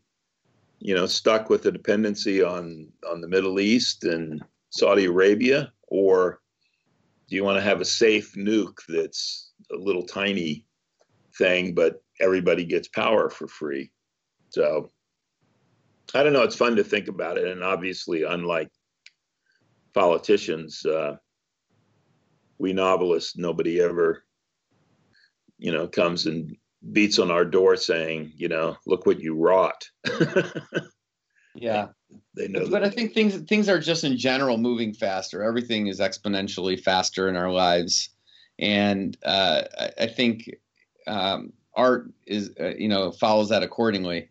you 0.78 0.94
know, 0.94 1.06
stuck 1.06 1.50
with 1.50 1.66
a 1.66 1.72
dependency 1.72 2.42
on 2.42 2.88
on 3.10 3.20
the 3.20 3.28
Middle 3.28 3.60
East 3.60 4.04
and 4.04 4.42
Saudi 4.70 5.06
Arabia, 5.06 5.72
or 5.88 6.40
do 7.28 7.36
you 7.36 7.44
want 7.44 7.56
to 7.58 7.62
have 7.62 7.80
a 7.80 7.84
safe 7.84 8.34
nuke 8.34 8.78
that's 8.88 9.52
a 9.72 9.76
little 9.76 10.04
tiny 10.04 10.64
thing, 11.36 11.74
but 11.74 12.02
everybody 12.20 12.64
gets 12.64 12.88
power 12.88 13.28
for 13.28 13.46
free? 13.46 13.90
So 14.50 14.90
I 16.14 16.22
don't 16.22 16.32
know. 16.32 16.42
It's 16.42 16.56
fun 16.56 16.76
to 16.76 16.84
think 16.84 17.08
about 17.08 17.38
it. 17.38 17.46
And 17.46 17.62
obviously, 17.62 18.24
unlike 18.24 18.70
politicians, 19.94 20.84
uh, 20.84 21.16
we 22.58 22.72
novelists, 22.72 23.36
nobody 23.36 23.80
ever, 23.80 24.24
you 25.58 25.72
know, 25.72 25.88
comes 25.88 26.26
and 26.26 26.56
beats 26.92 27.18
on 27.18 27.30
our 27.30 27.44
door 27.44 27.76
saying, 27.76 28.32
you 28.36 28.48
know, 28.48 28.76
look 28.86 29.06
what 29.06 29.20
you 29.20 29.34
wrought. 29.34 29.88
yeah. 31.54 31.88
They 32.34 32.48
know. 32.48 32.60
But, 32.60 32.70
but 32.70 32.84
I 32.84 32.90
think 32.90 33.12
things 33.12 33.36
things 33.42 33.68
are 33.68 33.78
just 33.78 34.04
in 34.04 34.16
general 34.16 34.56
moving 34.56 34.92
faster. 34.92 35.42
Everything 35.42 35.86
is 35.86 36.00
exponentially 36.00 36.80
faster 36.80 37.28
in 37.28 37.36
our 37.36 37.50
lives, 37.50 38.10
and 38.58 39.16
uh, 39.24 39.62
I, 39.78 39.90
I, 40.00 40.06
think 40.06 40.50
um, 41.06 41.52
art 41.74 42.10
is 42.26 42.50
uh, 42.60 42.74
you 42.76 42.88
know 42.88 43.12
follows 43.12 43.48
that 43.50 43.62
accordingly 43.62 44.29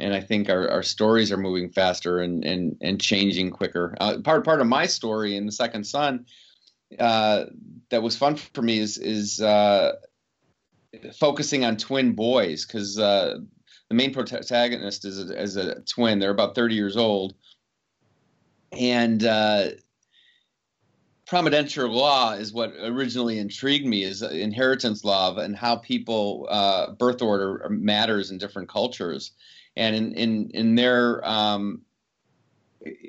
and 0.00 0.14
I 0.14 0.20
think 0.20 0.48
our, 0.48 0.68
our 0.70 0.82
stories 0.82 1.30
are 1.30 1.36
moving 1.36 1.70
faster 1.70 2.20
and 2.20 2.44
and, 2.44 2.76
and 2.80 3.00
changing 3.00 3.50
quicker. 3.50 3.94
Uh, 4.00 4.18
part 4.24 4.44
part 4.44 4.60
of 4.60 4.66
my 4.66 4.86
story 4.86 5.36
in 5.36 5.46
the 5.46 5.52
Second 5.52 5.84
Son 5.84 6.26
uh, 6.98 7.44
that 7.90 8.02
was 8.02 8.16
fun 8.16 8.36
for 8.36 8.62
me 8.62 8.78
is 8.78 8.98
is 8.98 9.40
uh, 9.40 9.92
focusing 11.18 11.64
on 11.64 11.76
twin 11.76 12.12
boys 12.12 12.66
because 12.66 12.98
uh, 12.98 13.38
the 13.88 13.94
main 13.94 14.12
protagonist 14.12 15.04
is 15.04 15.30
a, 15.30 15.40
is 15.40 15.56
a 15.56 15.80
twin. 15.82 16.18
They're 16.18 16.30
about 16.30 16.54
thirty 16.54 16.74
years 16.74 16.96
old, 16.96 17.34
and 18.72 19.22
uh, 19.24 19.68
providential 21.26 21.88
law 21.88 22.32
is 22.32 22.52
what 22.52 22.72
originally 22.82 23.38
intrigued 23.38 23.86
me 23.86 24.02
is 24.02 24.22
inheritance 24.22 25.04
law 25.04 25.36
and 25.36 25.56
how 25.56 25.76
people 25.76 26.48
uh, 26.50 26.90
birth 26.92 27.22
order 27.22 27.68
matters 27.70 28.32
in 28.32 28.38
different 28.38 28.68
cultures 28.68 29.32
and 29.76 29.94
in 29.96 30.14
in 30.14 30.50
in 30.50 30.74
their 30.74 31.26
um, 31.26 31.82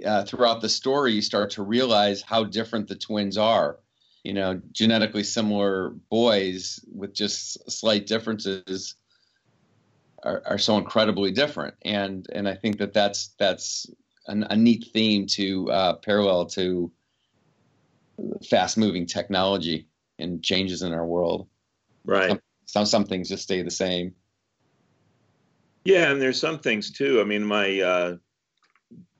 uh, 0.05 0.25
throughout 0.25 0.61
the 0.61 0.69
story, 0.69 1.13
you 1.13 1.21
start 1.21 1.51
to 1.51 1.63
realize 1.63 2.21
how 2.21 2.43
different 2.43 2.87
the 2.87 2.95
twins 2.95 3.37
are. 3.37 3.79
You 4.23 4.33
know, 4.33 4.61
genetically 4.71 5.23
similar 5.23 5.89
boys 6.09 6.79
with 6.93 7.13
just 7.13 7.71
slight 7.71 8.05
differences 8.05 8.95
are, 10.23 10.43
are 10.45 10.57
so 10.59 10.77
incredibly 10.77 11.31
different, 11.31 11.75
and 11.81 12.27
and 12.31 12.47
I 12.47 12.55
think 12.55 12.77
that 12.77 12.93
that's 12.93 13.29
that's 13.39 13.87
an, 14.27 14.43
a 14.49 14.55
neat 14.55 14.89
theme 14.93 15.25
to 15.27 15.71
uh, 15.71 15.93
parallel 15.95 16.45
to 16.47 16.91
fast 18.47 18.77
moving 18.77 19.05
technology 19.05 19.87
and 20.19 20.43
changes 20.43 20.83
in 20.83 20.93
our 20.93 21.05
world. 21.05 21.47
Right. 22.05 22.29
Some, 22.29 22.41
some, 22.65 22.85
some 22.85 23.05
things 23.05 23.29
just 23.29 23.43
stay 23.43 23.61
the 23.63 23.71
same. 23.71 24.13
Yeah, 25.83 26.11
and 26.11 26.21
there's 26.21 26.39
some 26.39 26.59
things 26.59 26.91
too. 26.91 27.21
I 27.21 27.23
mean, 27.23 27.43
my 27.43 27.81
uh, 27.81 28.17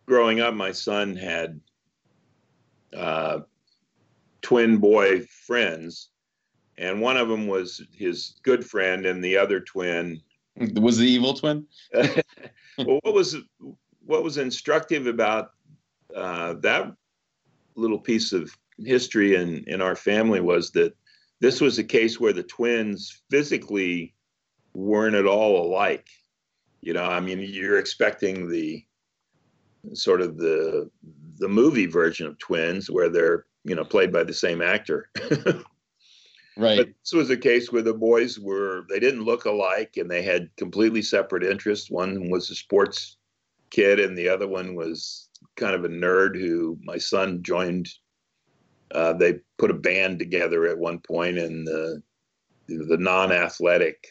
growing 0.05 0.41
up, 0.41 0.53
my 0.53 0.71
son 0.71 1.15
had 1.15 1.59
uh, 2.95 3.39
twin 4.41 4.77
boy 4.77 5.21
friends, 5.45 6.09
and 6.77 7.01
one 7.01 7.17
of 7.17 7.29
them 7.29 7.47
was 7.47 7.81
his 7.95 8.35
good 8.43 8.65
friend, 8.65 9.05
and 9.05 9.23
the 9.23 9.37
other 9.37 9.59
twin 9.59 10.21
was 10.75 10.97
the 10.97 11.07
evil 11.07 11.33
twin. 11.33 11.65
well, 11.93 12.99
what 13.01 13.13
was 13.13 13.37
what 14.05 14.23
was 14.23 14.37
instructive 14.37 15.07
about 15.07 15.51
uh, 16.15 16.53
that 16.61 16.93
little 17.75 17.99
piece 17.99 18.33
of 18.33 18.55
history 18.77 19.35
in 19.35 19.63
in 19.65 19.81
our 19.81 19.95
family 19.95 20.41
was 20.41 20.71
that 20.71 20.93
this 21.39 21.59
was 21.59 21.79
a 21.79 21.83
case 21.83 22.19
where 22.19 22.33
the 22.33 22.43
twins 22.43 23.21
physically 23.29 24.13
weren't 24.73 25.15
at 25.15 25.25
all 25.25 25.65
alike. 25.65 26.07
You 26.81 26.93
know, 26.93 27.03
I 27.03 27.19
mean, 27.19 27.39
you're 27.39 27.79
expecting 27.79 28.49
the 28.49 28.83
sort 29.93 30.21
of 30.21 30.37
the 30.37 30.89
the 31.37 31.47
movie 31.47 31.87
version 31.87 32.27
of 32.27 32.37
twins 32.37 32.89
where 32.89 33.09
they're 33.09 33.45
you 33.63 33.75
know 33.75 33.83
played 33.83 34.11
by 34.11 34.23
the 34.23 34.33
same 34.33 34.61
actor. 34.61 35.09
right. 36.57 36.77
But 36.77 36.87
this 37.03 37.13
was 37.13 37.29
a 37.29 37.37
case 37.37 37.71
where 37.71 37.81
the 37.81 37.93
boys 37.93 38.39
were 38.39 38.85
they 38.89 38.99
didn't 38.99 39.25
look 39.25 39.45
alike 39.45 39.97
and 39.97 40.09
they 40.09 40.21
had 40.21 40.49
completely 40.57 41.01
separate 41.01 41.43
interests. 41.43 41.89
One 41.89 42.29
was 42.29 42.49
a 42.49 42.55
sports 42.55 43.17
kid 43.69 43.99
and 43.99 44.17
the 44.17 44.29
other 44.29 44.47
one 44.47 44.75
was 44.75 45.29
kind 45.55 45.73
of 45.73 45.85
a 45.85 45.89
nerd 45.89 46.39
who 46.39 46.77
my 46.83 46.97
son 46.97 47.41
joined. 47.41 47.89
Uh, 48.93 49.13
they 49.13 49.39
put 49.57 49.71
a 49.71 49.75
band 49.75 50.19
together 50.19 50.67
at 50.67 50.77
one 50.77 50.99
point, 50.99 51.37
and 51.37 51.65
the 51.65 52.03
the 52.67 52.97
non-athletic 52.97 54.05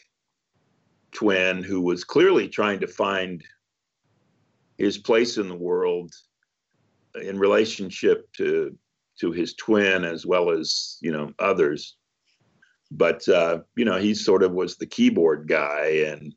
twin 1.11 1.63
who 1.63 1.81
was 1.81 2.03
clearly 2.03 2.47
trying 2.47 2.79
to 2.79 2.87
find 2.87 3.43
his 4.77 4.97
place 4.97 5.37
in 5.37 5.47
the 5.47 5.55
world 5.55 6.13
in 7.21 7.37
relationship 7.37 8.31
to 8.33 8.75
to 9.19 9.31
his 9.31 9.53
twin 9.55 10.03
as 10.03 10.25
well 10.25 10.49
as 10.49 10.97
you 11.01 11.11
know 11.11 11.31
others. 11.39 11.97
But 12.89 13.27
uh, 13.27 13.59
you 13.75 13.85
know 13.85 13.97
he 13.97 14.13
sort 14.13 14.43
of 14.43 14.53
was 14.53 14.77
the 14.77 14.85
keyboard 14.85 15.47
guy 15.47 16.03
and 16.07 16.33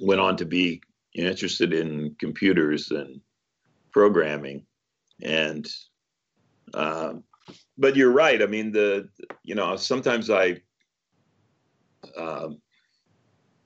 went 0.00 0.20
on 0.20 0.36
to 0.36 0.44
be 0.44 0.82
interested 1.14 1.72
in 1.72 2.16
computers 2.18 2.90
and 2.90 3.20
programming. 3.90 4.64
And 5.22 5.68
uh, 6.74 7.14
but 7.76 7.96
you're 7.96 8.12
right. 8.12 8.42
I 8.42 8.46
mean 8.46 8.72
the 8.72 9.08
you 9.42 9.54
know 9.54 9.76
sometimes 9.76 10.30
i 10.30 10.60
uh, 12.16 12.48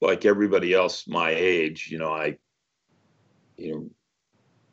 like 0.00 0.24
everybody 0.24 0.74
else 0.74 1.06
my 1.09 1.30
age 1.30 1.88
you 1.90 1.98
know 1.98 2.12
i 2.12 2.37
you 3.56 3.72
know 3.74 3.90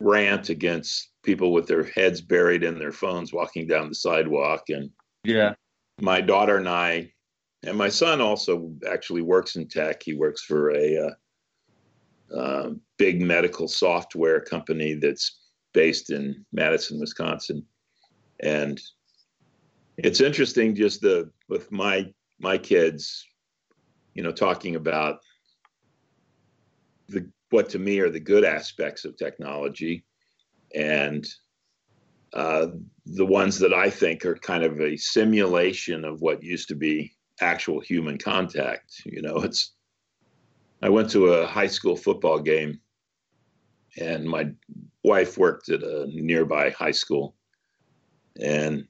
rant 0.03 0.49
against 0.49 1.09
people 1.23 1.53
with 1.53 1.67
their 1.67 1.85
heads 1.85 2.21
buried 2.21 2.63
in 2.63 2.77
their 2.77 2.91
phones 2.91 3.33
walking 3.33 3.65
down 3.65 3.89
the 3.89 3.95
sidewalk. 3.95 4.69
And 4.69 4.89
yeah. 5.23 5.53
my 6.01 6.21
daughter 6.21 6.57
and 6.57 6.69
i 6.69 7.09
and 7.65 7.77
my 7.77 7.87
son 7.87 8.19
also 8.19 8.73
actually 8.91 9.21
works 9.21 9.55
in 9.55 9.69
tech. 9.69 10.03
He 10.03 10.13
works 10.13 10.43
for 10.43 10.71
a 10.71 10.97
uh, 10.97 12.35
uh, 12.37 12.69
big 12.97 13.21
medical 13.21 13.69
software 13.69 14.41
company 14.41 14.95
that's 14.95 15.39
based 15.73 16.09
in 16.09 16.45
madison 16.51 16.99
wisconsin. 16.99 17.65
And 18.41 18.81
it's 19.97 20.19
interesting 20.19 20.75
just 20.75 20.99
the 20.99 21.31
with 21.47 21.71
my 21.71 22.11
my 22.39 22.57
kids 22.57 23.25
you 24.13 24.23
know 24.23 24.31
talking 24.31 24.75
about 24.75 25.19
the 27.09 27.29
what 27.49 27.69
to 27.69 27.79
me 27.79 27.99
are 27.99 28.09
the 28.09 28.19
good 28.19 28.43
aspects 28.43 29.05
of 29.05 29.15
technology 29.17 30.03
and 30.73 31.27
uh, 32.33 32.67
the 33.05 33.25
ones 33.25 33.59
that 33.59 33.73
I 33.73 33.89
think 33.89 34.25
are 34.25 34.35
kind 34.35 34.63
of 34.63 34.81
a 34.81 34.97
simulation 34.97 36.03
of 36.03 36.21
what 36.21 36.41
used 36.41 36.67
to 36.69 36.75
be 36.75 37.13
actual 37.41 37.79
human 37.79 38.17
contact. 38.17 39.01
You 39.05 39.21
know, 39.21 39.37
it's. 39.37 39.73
I 40.81 40.89
went 40.89 41.09
to 41.11 41.27
a 41.27 41.47
high 41.47 41.67
school 41.67 41.95
football 41.95 42.39
game, 42.39 42.79
and 43.97 44.25
my 44.25 44.51
wife 45.03 45.37
worked 45.37 45.69
at 45.69 45.83
a 45.83 46.07
nearby 46.11 46.71
high 46.71 46.91
school, 46.91 47.35
and 48.41 48.87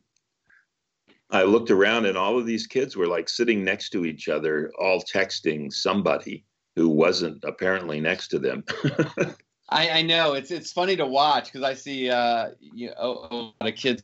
I 1.31 1.43
looked 1.43 1.71
around, 1.71 2.05
and 2.05 2.17
all 2.17 2.37
of 2.37 2.45
these 2.45 2.67
kids 2.67 2.95
were 2.95 3.07
like 3.07 3.27
sitting 3.27 3.63
next 3.63 3.89
to 3.91 4.05
each 4.05 4.29
other, 4.29 4.71
all 4.79 5.01
texting 5.01 5.73
somebody 5.73 6.45
who 6.75 6.89
wasn't 6.89 7.43
apparently 7.43 7.99
next 7.99 8.29
to 8.29 8.39
them. 8.39 8.63
I, 9.69 9.89
I, 9.89 10.01
know 10.01 10.33
it's 10.33 10.51
it's 10.51 10.71
funny 10.71 10.95
to 10.97 11.05
watch 11.05 11.45
because 11.45 11.63
I 11.63 11.73
see 11.73 12.09
uh, 12.09 12.49
you 12.59 12.89
know, 12.89 13.27
a 13.31 13.35
lot 13.35 13.53
of 13.61 13.75
kids 13.75 14.03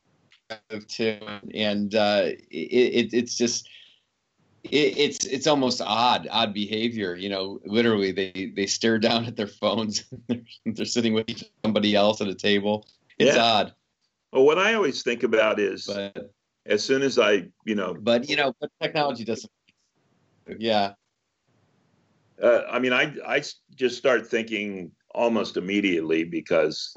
too, 0.88 1.20
and 1.54 1.94
uh, 1.94 2.24
it, 2.50 3.12
it, 3.12 3.14
it's 3.14 3.36
just 3.38 3.70
it, 4.64 4.98
it's 4.98 5.26
it's 5.26 5.48
almost 5.48 5.82
odd 5.82 6.28
odd 6.32 6.54
behavior. 6.54 7.16
You 7.16 7.30
know, 7.30 7.60
literally 7.66 8.12
they 8.12 8.52
they 8.56 8.66
stare 8.66 8.98
down 8.98 9.26
at 9.26 9.36
their 9.36 9.48
phones. 9.48 10.06
they're, 10.28 10.42
they're 10.66 10.86
sitting 10.86 11.14
with 11.14 11.44
somebody 11.64 11.96
else 11.96 12.22
at 12.22 12.28
a 12.28 12.36
table. 12.36 12.88
It's 13.18 13.36
yeah. 13.36 13.44
odd. 13.44 13.74
Well, 14.32 14.46
what 14.46 14.60
I 14.60 14.76
always 14.76 15.02
think 15.02 15.24
about 15.24 15.60
is 15.60 15.86
but, 15.88 16.32
as 16.70 16.84
soon 16.84 17.02
as 17.02 17.20
I 17.20 17.50
you 17.66 17.76
know, 17.76 17.96
but 18.00 18.30
you 18.30 18.36
know, 18.36 18.54
but 18.62 18.70
technology 18.82 19.26
doesn't. 19.26 19.52
Yeah, 20.58 20.94
uh, 22.42 22.62
I 22.72 22.80
mean, 22.80 22.94
I 22.94 23.14
I 23.26 23.44
just 23.76 23.98
start 23.98 24.28
thinking 24.28 24.92
almost 25.14 25.58
immediately 25.58 26.24
because, 26.24 26.96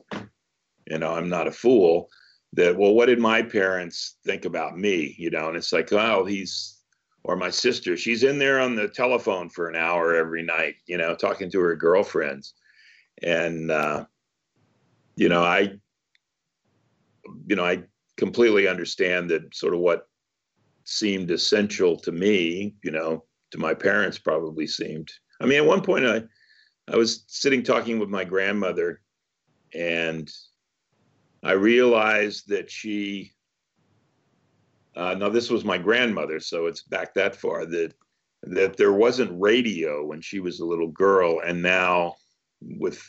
you 0.86 0.98
know, 0.98 1.14
I'm 1.14 1.28
not 1.28 1.48
a 1.48 1.52
fool. 1.52 2.08
That 2.54 2.76
well, 2.76 2.94
what 2.94 3.06
did 3.06 3.18
my 3.18 3.42
parents 3.42 4.18
think 4.24 4.44
about 4.44 4.78
me? 4.78 5.14
You 5.18 5.30
know, 5.30 5.48
and 5.48 5.56
it's 5.56 5.72
like, 5.72 5.92
oh, 5.92 6.24
he's 6.24 6.78
or 7.24 7.36
my 7.36 7.50
sister, 7.50 7.96
she's 7.96 8.24
in 8.24 8.38
there 8.38 8.60
on 8.60 8.74
the 8.74 8.88
telephone 8.88 9.48
for 9.48 9.68
an 9.68 9.76
hour 9.76 10.14
every 10.16 10.42
night, 10.42 10.74
you 10.86 10.98
know, 10.98 11.14
talking 11.14 11.48
to 11.52 11.60
her 11.60 11.76
girlfriends, 11.76 12.54
and 13.22 13.70
uh, 13.70 14.04
you 15.16 15.28
know, 15.28 15.42
I, 15.42 15.74
you 17.46 17.56
know, 17.56 17.64
I 17.64 17.84
completely 18.22 18.68
understand 18.68 19.28
that 19.30 19.54
sort 19.54 19.74
of 19.74 19.80
what 19.80 20.06
seemed 20.84 21.30
essential 21.30 21.96
to 21.96 22.12
me, 22.12 22.74
you 22.84 22.90
know, 22.90 23.24
to 23.50 23.58
my 23.58 23.74
parents 23.74 24.18
probably 24.18 24.66
seemed 24.66 25.10
I 25.42 25.46
mean, 25.46 25.58
at 25.58 25.66
one 25.66 25.82
point, 25.82 26.06
I, 26.06 26.22
I 26.88 26.96
was 26.96 27.24
sitting 27.26 27.64
talking 27.64 27.98
with 27.98 28.08
my 28.08 28.22
grandmother, 28.22 29.00
and 29.74 30.30
I 31.42 31.52
realized 31.52 32.48
that 32.48 32.70
she. 32.70 33.32
Uh, 34.94 35.14
now, 35.14 35.28
this 35.28 35.50
was 35.50 35.64
my 35.64 35.78
grandmother, 35.78 36.38
so 36.38 36.66
it's 36.66 36.82
back 36.82 37.14
that 37.14 37.34
far. 37.34 37.66
That 37.66 37.92
that 38.44 38.76
there 38.76 38.92
wasn't 38.92 39.40
radio 39.40 40.04
when 40.04 40.20
she 40.20 40.38
was 40.38 40.60
a 40.60 40.66
little 40.66 40.88
girl, 40.88 41.40
and 41.44 41.60
now, 41.60 42.14
with 42.60 43.02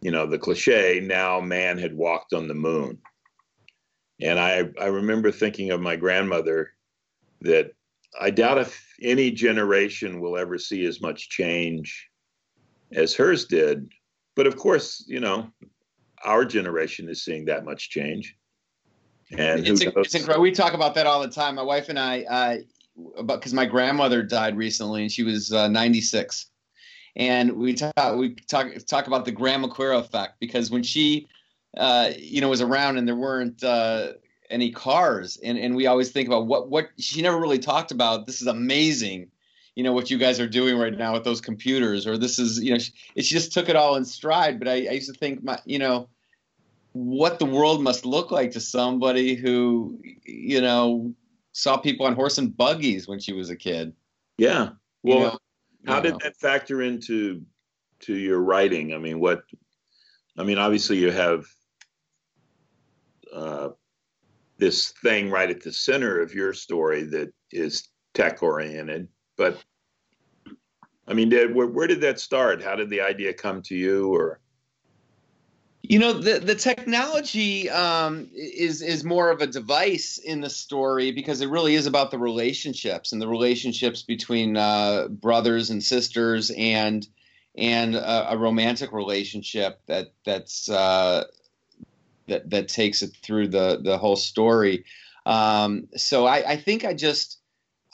you 0.00 0.12
know 0.12 0.26
the 0.26 0.38
cliche, 0.38 1.00
now 1.02 1.40
man 1.40 1.78
had 1.78 1.96
walked 1.96 2.32
on 2.32 2.46
the 2.46 2.54
moon. 2.54 2.98
And 4.20 4.38
I 4.38 4.68
I 4.80 4.86
remember 4.86 5.30
thinking 5.30 5.70
of 5.70 5.80
my 5.80 5.96
grandmother 5.96 6.70
that 7.40 7.72
I 8.20 8.30
doubt 8.30 8.58
if 8.58 8.94
any 9.02 9.30
generation 9.30 10.20
will 10.20 10.36
ever 10.36 10.58
see 10.58 10.84
as 10.86 11.00
much 11.00 11.28
change 11.28 12.08
as 12.92 13.14
hers 13.14 13.46
did. 13.46 13.88
But 14.36 14.46
of 14.46 14.56
course, 14.56 15.04
you 15.06 15.20
know, 15.20 15.50
our 16.24 16.44
generation 16.44 17.08
is 17.08 17.24
seeing 17.24 17.44
that 17.46 17.64
much 17.64 17.90
change. 17.90 18.36
And 19.36 19.66
it's, 19.66 19.82
a, 19.82 19.98
it's 19.98 20.14
incredible. 20.14 20.42
We 20.42 20.52
talk 20.52 20.74
about 20.74 20.94
that 20.94 21.06
all 21.06 21.20
the 21.20 21.28
time. 21.28 21.56
My 21.56 21.62
wife 21.62 21.88
and 21.88 21.98
I, 21.98 22.22
uh, 22.22 22.56
about 23.16 23.40
because 23.40 23.54
my 23.54 23.66
grandmother 23.66 24.22
died 24.22 24.56
recently, 24.56 25.02
and 25.02 25.10
she 25.10 25.22
was 25.22 25.52
uh, 25.52 25.68
96. 25.68 26.50
And 27.16 27.52
we 27.52 27.74
talk 27.74 28.16
we 28.16 28.34
talk 28.34 28.68
talk 28.86 29.06
about 29.06 29.24
the 29.24 29.32
Grandma 29.32 29.68
Queer 29.68 29.92
effect 29.92 30.34
because 30.40 30.70
when 30.70 30.82
she, 30.82 31.26
uh, 31.76 32.10
you 32.16 32.40
know, 32.40 32.48
was 32.48 32.60
around 32.60 32.98
and 32.98 33.06
there 33.06 33.16
weren't 33.16 33.62
uh, 33.62 34.12
any 34.50 34.70
cars. 34.70 35.38
And 35.42 35.58
and 35.58 35.74
we 35.74 35.86
always 35.86 36.10
think 36.10 36.28
about 36.28 36.46
what 36.46 36.70
what 36.70 36.90
she 36.98 37.22
never 37.22 37.38
really 37.38 37.58
talked 37.58 37.90
about 37.90 38.26
this 38.26 38.40
is 38.40 38.46
amazing 38.46 39.30
you 39.74 39.82
know 39.82 39.92
what 39.92 40.10
you 40.10 40.18
guys 40.18 40.40
are 40.40 40.48
doing 40.48 40.78
right 40.78 40.96
now 40.96 41.12
with 41.12 41.24
those 41.24 41.40
computers 41.40 42.06
or 42.06 42.16
this 42.16 42.38
is 42.38 42.62
you 42.62 42.72
know 42.72 42.78
she, 42.78 42.92
she 43.16 43.34
just 43.34 43.52
took 43.52 43.68
it 43.68 43.76
all 43.76 43.96
in 43.96 44.04
stride. 44.04 44.58
But 44.58 44.68
I, 44.68 44.72
I 44.72 44.92
used 44.92 45.12
to 45.12 45.18
think 45.18 45.42
my 45.42 45.58
you 45.64 45.78
know 45.78 46.08
what 46.92 47.38
the 47.38 47.44
world 47.44 47.82
must 47.82 48.06
look 48.06 48.30
like 48.30 48.52
to 48.52 48.60
somebody 48.60 49.34
who 49.34 50.00
you 50.24 50.60
know 50.60 51.12
saw 51.52 51.76
people 51.76 52.06
on 52.06 52.14
horse 52.14 52.38
and 52.38 52.56
buggies 52.56 53.08
when 53.08 53.18
she 53.18 53.32
was 53.32 53.50
a 53.50 53.56
kid. 53.56 53.92
Yeah. 54.38 54.70
Well 55.02 55.18
you 55.18 55.24
know, 55.24 55.38
how 55.86 56.00
did 56.00 56.12
know. 56.12 56.18
that 56.22 56.36
factor 56.36 56.82
into 56.82 57.42
to 58.00 58.14
your 58.14 58.40
writing? 58.40 58.94
I 58.94 58.98
mean 58.98 59.20
what 59.20 59.42
i 60.36 60.42
mean 60.42 60.58
obviously 60.58 60.98
you 60.98 61.12
have 61.12 61.46
uh, 63.34 63.70
this 64.58 64.90
thing 65.02 65.30
right 65.30 65.50
at 65.50 65.62
the 65.62 65.72
center 65.72 66.20
of 66.20 66.32
your 66.32 66.52
story 66.52 67.02
that 67.04 67.32
is 67.50 67.88
tech 68.14 68.42
oriented. 68.42 69.08
But 69.36 69.58
I 71.06 71.12
mean, 71.12 71.28
did, 71.28 71.54
where, 71.54 71.66
where 71.66 71.86
did 71.86 72.00
that 72.02 72.20
start? 72.20 72.62
How 72.62 72.76
did 72.76 72.88
the 72.88 73.00
idea 73.00 73.34
come 73.34 73.62
to 73.62 73.74
you? 73.74 74.14
Or 74.14 74.40
You 75.82 75.98
know, 75.98 76.12
the 76.12 76.38
the 76.38 76.54
technology 76.54 77.68
um, 77.68 78.30
is 78.32 78.80
is 78.80 79.04
more 79.04 79.30
of 79.30 79.42
a 79.42 79.46
device 79.46 80.18
in 80.18 80.40
the 80.40 80.50
story 80.50 81.10
because 81.10 81.40
it 81.40 81.50
really 81.50 81.74
is 81.74 81.86
about 81.86 82.10
the 82.10 82.18
relationships 82.18 83.12
and 83.12 83.20
the 83.20 83.28
relationships 83.28 84.02
between 84.02 84.56
uh, 84.56 85.08
brothers 85.08 85.70
and 85.70 85.82
sisters 85.82 86.50
and 86.56 87.06
and 87.56 87.96
a, 87.96 88.32
a 88.32 88.38
romantic 88.38 88.92
relationship 88.92 89.80
that 89.86 90.12
that's 90.24 90.70
uh, 90.70 91.24
that 92.28 92.50
that 92.50 92.68
takes 92.68 93.02
it 93.02 93.16
through 93.22 93.48
the 93.48 93.80
the 93.82 93.98
whole 93.98 94.16
story. 94.16 94.84
Um, 95.26 95.88
so 95.96 96.26
I, 96.26 96.52
I 96.52 96.56
think 96.56 96.84
I 96.84 96.94
just 96.94 97.38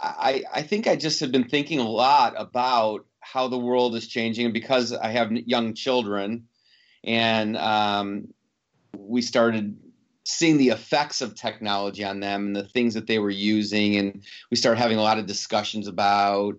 I, 0.00 0.44
I 0.52 0.62
think 0.62 0.86
I 0.86 0.96
just 0.96 1.20
have 1.20 1.30
been 1.30 1.48
thinking 1.48 1.78
a 1.78 1.88
lot 1.88 2.34
about 2.36 3.06
how 3.20 3.48
the 3.48 3.58
world 3.58 3.94
is 3.94 4.08
changing, 4.08 4.46
and 4.46 4.54
because 4.54 4.92
I 4.92 5.08
have 5.08 5.32
young 5.32 5.74
children 5.74 6.48
and 7.04 7.56
um, 7.56 8.28
we 8.96 9.22
started 9.22 9.78
seeing 10.24 10.58
the 10.58 10.68
effects 10.68 11.20
of 11.20 11.34
technology 11.34 12.04
on 12.04 12.20
them 12.20 12.46
and 12.46 12.56
the 12.56 12.68
things 12.68 12.94
that 12.94 13.06
they 13.06 13.18
were 13.18 13.30
using 13.30 13.96
and 13.96 14.22
we 14.50 14.56
started 14.56 14.78
having 14.78 14.98
a 14.98 15.02
lot 15.02 15.18
of 15.18 15.26
discussions 15.26 15.88
about 15.88 16.56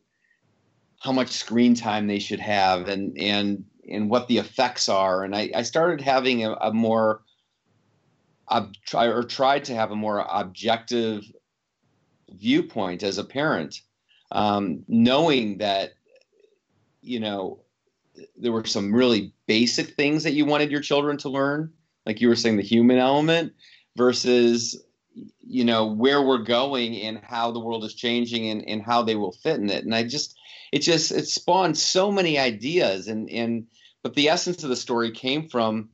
how 1.00 1.12
much 1.12 1.30
screen 1.30 1.76
time 1.76 2.08
they 2.08 2.20
should 2.20 2.40
have 2.40 2.90
and 2.90 3.18
and 3.18 3.64
and 3.90 4.10
what 4.10 4.28
the 4.28 4.40
effects 4.40 4.90
are 4.90 5.24
and 5.24 5.36
i, 5.36 5.50
I 5.56 5.62
started 5.62 6.02
having 6.02 6.44
a, 6.44 6.54
a 6.54 6.74
more 6.74 7.22
ob- 8.52 8.76
try, 8.86 9.06
or 9.06 9.24
tried 9.24 9.66
to 9.66 9.76
have 9.76 9.92
a 9.92 9.96
more 9.96 10.26
objective 10.30 11.24
viewpoint 12.30 13.04
as 13.04 13.18
a 13.18 13.24
parent 13.24 13.82
um, 14.32 14.84
knowing 14.88 15.58
that 15.58 15.94
you 17.02 17.20
know 17.20 17.60
there 18.38 18.52
were 18.52 18.66
some 18.66 18.94
really 18.94 19.34
basic 19.48 19.96
things 19.96 20.24
that 20.24 20.34
you 20.34 20.46
wanted 20.46 20.72
your 20.72 20.82
children 20.82 21.18
to 21.18 21.30
learn, 21.30 21.72
like 22.06 22.22
you 22.22 22.28
were 22.28 22.36
saying, 22.36 22.58
the 22.58 22.64
human 22.64 22.98
element, 22.98 23.54
versus 23.96 24.82
you 25.42 25.66
know 25.66 25.86
where 25.86 26.22
we're 26.22 26.38
going 26.38 26.96
and 27.02 27.20
how 27.24 27.52
the 27.52 27.60
world 27.60 27.84
is 27.84 27.94
changing 27.94 28.50
and, 28.50 28.68
and 28.68 28.82
how 28.82 29.02
they 29.02 29.16
will 29.16 29.34
fit 29.34 29.60
in 29.60 29.70
it. 29.70 29.84
And 29.84 29.94
I 29.94 30.04
just 30.04 30.38
it 30.72 30.80
just 30.80 31.12
it 31.12 31.28
spawned 31.28 31.78
so 31.78 32.12
many 32.12 32.40
ideas 32.40 33.08
and 33.08 33.30
and 33.30 33.68
but 34.04 34.16
the 34.16 34.30
essence 34.30 34.64
of 34.64 34.70
the 34.70 34.76
story 34.76 35.12
came 35.12 35.50
from 35.50 35.90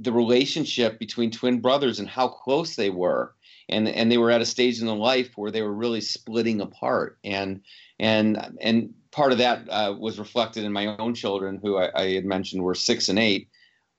the 0.00 0.12
relationship 0.12 0.98
between 0.98 1.30
twin 1.30 1.60
brothers 1.60 1.98
and 1.98 2.08
how 2.08 2.28
close 2.28 2.76
they 2.76 2.90
were 2.90 3.34
and 3.68 3.88
and 3.88 4.10
they 4.10 4.18
were 4.18 4.30
at 4.30 4.40
a 4.40 4.46
stage 4.46 4.80
in 4.80 4.86
their 4.86 4.96
life 4.96 5.30
where 5.36 5.50
they 5.50 5.62
were 5.62 5.72
really 5.72 6.00
splitting 6.00 6.60
apart 6.60 7.18
and 7.22 7.60
and 7.98 8.56
and 8.60 8.94
part 9.10 9.32
of 9.32 9.38
that 9.38 9.68
uh, 9.68 9.94
was 9.98 10.18
reflected 10.18 10.64
in 10.64 10.72
my 10.72 10.96
own 10.98 11.14
children, 11.14 11.58
who 11.62 11.78
I, 11.78 11.90
I, 11.94 12.12
had 12.12 12.24
mentioned 12.24 12.62
were 12.62 12.74
six 12.74 13.08
and 13.08 13.18
eight 13.18 13.48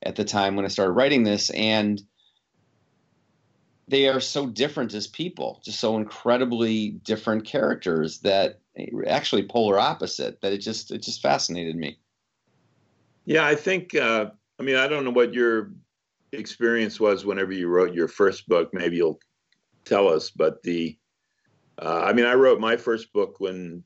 at 0.03 0.15
the 0.15 0.23
time 0.23 0.55
when 0.55 0.65
I 0.65 0.69
started 0.69 0.93
writing 0.93 1.23
this, 1.23 1.49
and 1.51 2.01
they 3.87 4.07
are 4.07 4.19
so 4.19 4.47
different 4.47 4.93
as 4.93 5.07
people, 5.07 5.61
just 5.63 5.79
so 5.79 5.97
incredibly 5.97 6.89
different 6.89 7.45
characters 7.45 8.19
that 8.19 8.59
actually 9.07 9.47
polar 9.47 9.79
opposite. 9.79 10.39
That 10.41 10.53
it 10.53 10.59
just 10.59 10.91
it 10.91 11.01
just 11.01 11.21
fascinated 11.21 11.75
me. 11.75 11.99
Yeah, 13.25 13.45
I 13.45 13.55
think. 13.55 13.93
Uh, 13.95 14.31
I 14.59 14.63
mean, 14.63 14.75
I 14.75 14.87
don't 14.87 15.03
know 15.03 15.11
what 15.11 15.33
your 15.33 15.71
experience 16.31 16.99
was 16.99 17.25
whenever 17.25 17.51
you 17.51 17.67
wrote 17.67 17.93
your 17.93 18.07
first 18.07 18.47
book. 18.47 18.69
Maybe 18.73 18.97
you'll 18.97 19.19
tell 19.85 20.07
us, 20.07 20.29
but 20.29 20.61
the. 20.63 20.97
Uh, 21.81 22.03
I 22.05 22.13
mean, 22.13 22.25
I 22.25 22.33
wrote 22.33 22.59
my 22.59 22.77
first 22.77 23.11
book 23.11 23.39
when 23.39 23.83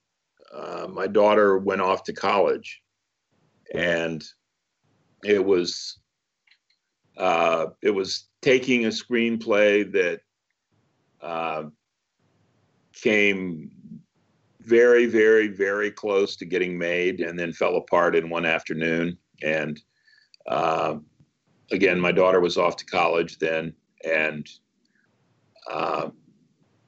uh, 0.54 0.88
my 0.90 1.08
daughter 1.08 1.58
went 1.58 1.82
off 1.82 2.04
to 2.04 2.14
college, 2.14 2.82
and 3.74 4.24
it 5.24 5.44
was 5.44 6.00
uh, 7.18 7.68
it 7.82 7.92
was 7.92 8.28
taking 8.42 8.86
a 8.86 8.90
screenplay 8.90 9.90
that 9.92 10.20
uh, 11.22 11.64
came 12.94 13.72
very, 14.62 15.06
very, 15.06 15.48
very 15.48 15.92
close 15.92 16.36
to 16.38 16.46
getting 16.46 16.78
made, 16.78 17.22
and 17.22 17.38
then 17.38 17.54
fell 17.54 17.78
apart 17.78 18.16
in 18.16 18.30
one 18.30 18.46
afternoon. 18.46 19.18
And 19.44 19.80
uh, 20.48 20.96
again, 21.72 22.00
my 22.00 22.12
daughter 22.12 22.40
was 22.40 22.58
off 22.58 22.78
to 22.78 22.86
college 22.86 23.38
then, 23.38 23.74
and 24.04 24.48
uh, 25.72 26.10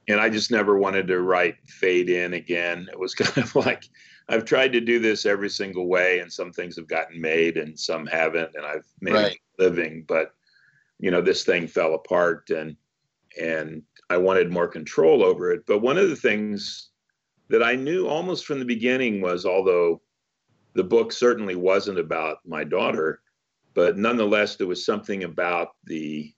and 0.08 0.20
I 0.20 0.30
just 0.30 0.50
never 0.50 0.78
wanted 0.78 1.08
to 1.08 1.20
write 1.20 1.56
fade 1.66 2.08
in 2.08 2.34
again. 2.34 2.88
It 2.90 2.98
was 2.98 3.14
kind 3.14 3.38
of 3.38 3.54
like 3.54 3.84
I've 4.28 4.44
tried 4.44 4.72
to 4.72 4.80
do 4.80 4.98
this 4.98 5.26
every 5.26 5.50
single 5.50 5.88
way, 5.88 6.20
and 6.20 6.32
some 6.32 6.52
things 6.52 6.76
have 6.76 6.88
gotten 6.88 7.20
made 7.20 7.56
and 7.56 7.78
some 7.78 8.06
haven't, 8.06 8.50
and 8.54 8.64
I've 8.64 8.86
made 9.00 9.14
right. 9.14 9.38
a 9.58 9.62
living, 9.62 10.04
but 10.06 10.32
you 10.98 11.10
know 11.10 11.20
this 11.20 11.44
thing 11.44 11.66
fell 11.66 11.94
apart, 11.94 12.50
and 12.50 12.76
and 13.40 13.82
I 14.10 14.16
wanted 14.16 14.50
more 14.50 14.68
control 14.68 15.22
over 15.22 15.52
it. 15.52 15.64
But 15.66 15.80
one 15.80 15.98
of 15.98 16.08
the 16.08 16.16
things 16.16 16.90
that 17.50 17.62
I 17.62 17.74
knew 17.74 18.06
almost 18.06 18.46
from 18.46 18.58
the 18.58 18.64
beginning 18.64 19.20
was, 19.20 19.46
although 19.46 20.02
the 20.74 20.84
book 20.84 21.12
certainly 21.12 21.54
wasn't 21.54 21.98
about 21.98 22.38
my 22.46 22.64
daughter, 22.64 23.20
but 23.78 23.96
nonetheless 23.96 24.56
there 24.56 24.66
was 24.66 24.84
something 24.84 25.22
about 25.22 25.68
the 25.84 26.34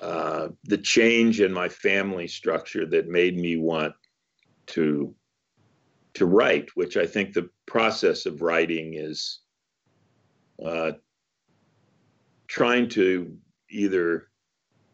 uh, 0.00 0.48
the 0.64 0.78
change 0.78 1.42
in 1.42 1.52
my 1.52 1.68
family 1.68 2.26
structure 2.26 2.86
that 2.86 3.06
made 3.06 3.36
me 3.36 3.58
want 3.58 3.92
to 4.66 5.14
to 6.14 6.24
write, 6.24 6.70
which 6.74 6.96
I 6.96 7.06
think 7.06 7.34
the 7.34 7.50
process 7.66 8.24
of 8.24 8.40
writing 8.40 8.94
is 8.94 9.40
uh, 10.64 10.92
trying 12.48 12.88
to 12.90 13.36
either 13.68 14.28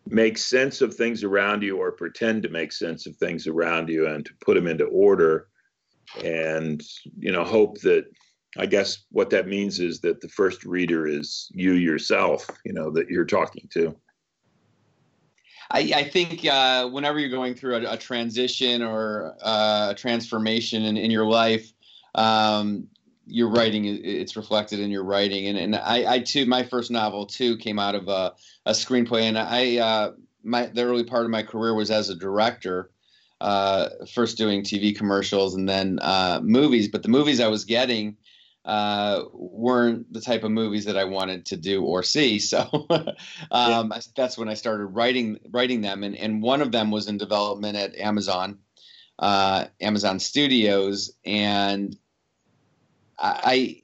make 0.09 0.39
sense 0.39 0.81
of 0.81 0.93
things 0.93 1.23
around 1.23 1.63
you 1.63 1.77
or 1.79 1.93
pretend 1.93 2.43
to 2.43 2.49
make 2.49 2.73
sense 2.73 3.07
of 3.07 3.15
things 3.15 3.47
around 3.47 3.89
you 3.89 4.09
and 4.09 4.27
to 4.27 4.33
put 4.41 4.55
them 4.55 4.67
into 4.67 4.87
order 4.87 5.47
and 6.25 6.83
you 7.17 7.31
know 7.31 7.45
hope 7.45 7.81
that 7.83 8.07
i 8.57 8.67
guess 8.67 9.05
what 9.11 9.31
that 9.31 9.47
means 9.47 9.81
is 9.81 10.01
that 10.01 10.21
the 10.21 10.29
first 10.29 10.65
reader 10.65 11.07
is 11.07 11.51
you 11.53 11.73
yourself 11.75 12.49
you 12.65 12.73
know 12.73 12.91
that 12.91 13.09
you're 13.09 13.27
talking 13.27 13.69
to 13.71 13.95
I, 15.71 15.93
I 15.95 16.05
think 16.05 16.47
uh, 16.47 16.89
whenever 16.89 17.19
you're 17.19 17.29
going 17.29 17.55
through 17.55 17.77
a, 17.77 17.93
a 17.93 17.97
transition 17.97 18.83
or 18.83 19.37
uh, 19.43 19.89
a 19.91 19.95
transformation 19.95 20.85
in, 20.85 20.97
in 20.97 21.11
your 21.11 21.27
life, 21.27 21.73
um, 22.15 22.89
your 23.27 23.51
writing 23.51 23.85
it's 23.85 24.37
reflected 24.37 24.81
in 24.81 24.91
your 24.91 25.05
writing. 25.05 25.49
And, 25.49 25.59
and 25.59 25.77
I, 25.77 26.15
I 26.15 26.19
too, 26.21 26.47
my 26.47 26.63
first 26.63 26.91
novel 26.91 27.27
too 27.27 27.59
came 27.59 27.79
out 27.79 27.95
of 27.95 28.09
a, 28.09 28.33
a 28.65 28.73
screenplay, 28.73 29.23
and 29.23 29.39
I 29.39 29.77
uh, 29.77 30.13
my 30.43 30.67
the 30.67 30.85
early 30.85 31.05
part 31.05 31.25
of 31.25 31.31
my 31.31 31.43
career 31.43 31.75
was 31.75 31.91
as 31.91 32.09
a 32.09 32.15
director. 32.15 32.91
Uh, 33.41 33.91
first 34.13 34.37
doing 34.37 34.63
TV 34.63 34.97
commercials 34.97 35.55
and 35.55 35.69
then 35.69 36.01
uh, 36.03 36.41
movies, 36.43 36.89
but 36.89 37.05
the 37.05 37.09
movies 37.09 37.39
I 37.39 37.47
was 37.47 37.65
getting 37.65 38.17
uh, 38.69 39.25
weren't 39.33 40.13
the 40.13 40.21
type 40.21 40.45
of 40.45 40.51
movies 40.51 40.85
that 40.85 40.99
I 40.99 41.05
wanted 41.05 41.47
to 41.47 41.57
do 41.57 41.83
or 41.83 42.03
see. 42.03 42.39
So 42.49 42.87
um, 43.51 43.93
yeah. 43.93 44.01
that's 44.15 44.37
when 44.37 44.49
I 44.49 44.55
started 44.55 44.87
writing 44.87 45.39
writing 45.51 45.81
them, 45.81 46.05
and 46.05 46.15
and 46.15 46.43
one 46.43 46.61
of 46.61 46.71
them 46.71 46.91
was 46.91 47.09
in 47.09 47.17
development 47.17 47.77
at 47.77 47.97
Amazon, 47.97 48.59
uh, 49.19 49.67
Amazon 49.81 50.21
Studios, 50.21 51.13
and 51.25 51.97
I. 53.19 53.41
I 53.45 53.83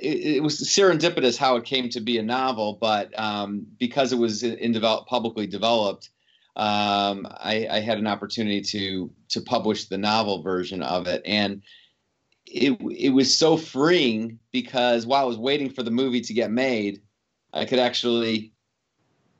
it, 0.00 0.42
was 0.42 0.60
serendipitous 0.60 1.36
how 1.36 1.56
it 1.56 1.64
came 1.64 1.88
to 1.90 2.00
be 2.00 2.18
a 2.18 2.22
novel, 2.22 2.76
but 2.80 3.16
um, 3.18 3.66
because 3.78 4.12
it 4.12 4.18
was 4.18 4.42
in 4.42 4.72
develop, 4.72 5.06
publicly 5.06 5.46
developed, 5.46 6.10
um, 6.56 7.26
I, 7.30 7.68
I, 7.70 7.80
had 7.80 7.98
an 7.98 8.06
opportunity 8.06 8.62
to 8.62 9.12
to 9.28 9.40
publish 9.42 9.86
the 9.86 9.98
novel 9.98 10.42
version 10.42 10.82
of 10.82 11.06
it, 11.06 11.22
and 11.24 11.62
it 12.46 12.78
it 12.90 13.10
was 13.10 13.36
so 13.36 13.56
freeing 13.56 14.38
because 14.52 15.06
while 15.06 15.22
I 15.22 15.26
was 15.26 15.38
waiting 15.38 15.70
for 15.70 15.82
the 15.82 15.90
movie 15.90 16.20
to 16.20 16.34
get 16.34 16.50
made, 16.50 17.02
I 17.52 17.64
could 17.64 17.78
actually 17.78 18.52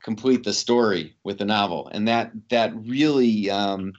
complete 0.03 0.43
the 0.43 0.53
story 0.53 1.15
with 1.23 1.37
the 1.37 1.45
novel, 1.45 1.89
and 1.91 2.07
that 2.07 2.31
that 2.49 2.75
really 2.75 3.49
um, 3.49 3.93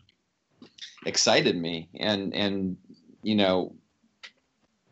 excited 1.04 1.56
me, 1.56 1.88
and 1.94 2.34
and 2.34 2.76
you 3.22 3.36
know 3.36 3.74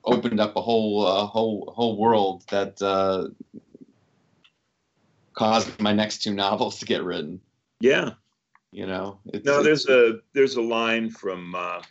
opened 0.05 0.41
up 0.41 0.57
a 0.57 0.63
whole 0.63 1.07
uh, 1.07 1.27
whole 1.27 1.73
whole 1.75 1.97
world 1.97 2.45
that 2.51 2.81
uh, 2.83 3.29
caused 5.33 5.81
my 5.81 5.93
next 5.93 6.23
two 6.23 6.35
novels 6.35 6.79
to 6.79 6.87
get 6.87 7.03
written. 7.03 7.41
Yeah, 7.81 8.13
you 8.71 8.87
know. 8.87 9.19
no, 9.45 9.63
there's 9.63 9.87
a 9.89 10.21
there's 10.33 10.57
a 10.57 10.63
line 10.63 11.11
from. 11.11 11.55
Uh 11.55 11.83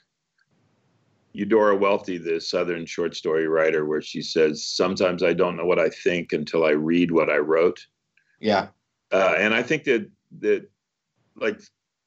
Eudora 1.34 1.76
Welty, 1.76 2.18
the 2.18 2.40
Southern 2.40 2.86
short 2.86 3.16
story 3.16 3.48
writer, 3.48 3.86
where 3.86 4.02
she 4.02 4.22
says, 4.22 4.66
"Sometimes 4.66 5.24
I 5.24 5.34
don't 5.34 5.58
know 5.58 5.66
what 5.66 5.80
I 5.80 5.90
think 5.90 6.32
until 6.32 6.64
I 6.64 6.72
read 6.72 7.12
what 7.12 7.30
I 7.30 7.38
wrote." 7.38 7.86
Yeah, 8.40 8.68
uh, 9.12 9.36
and 9.38 9.54
I 9.54 9.64
think 9.64 9.84
that 9.86 10.10
that 10.40 10.70
like 11.36 11.60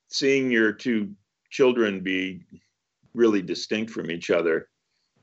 seeing 0.08 0.50
your 0.50 0.72
two 0.72 1.12
children 1.50 2.00
be 2.00 2.42
really 3.14 3.42
distinct 3.42 3.90
from 3.90 4.10
each 4.10 4.30
other, 4.30 4.68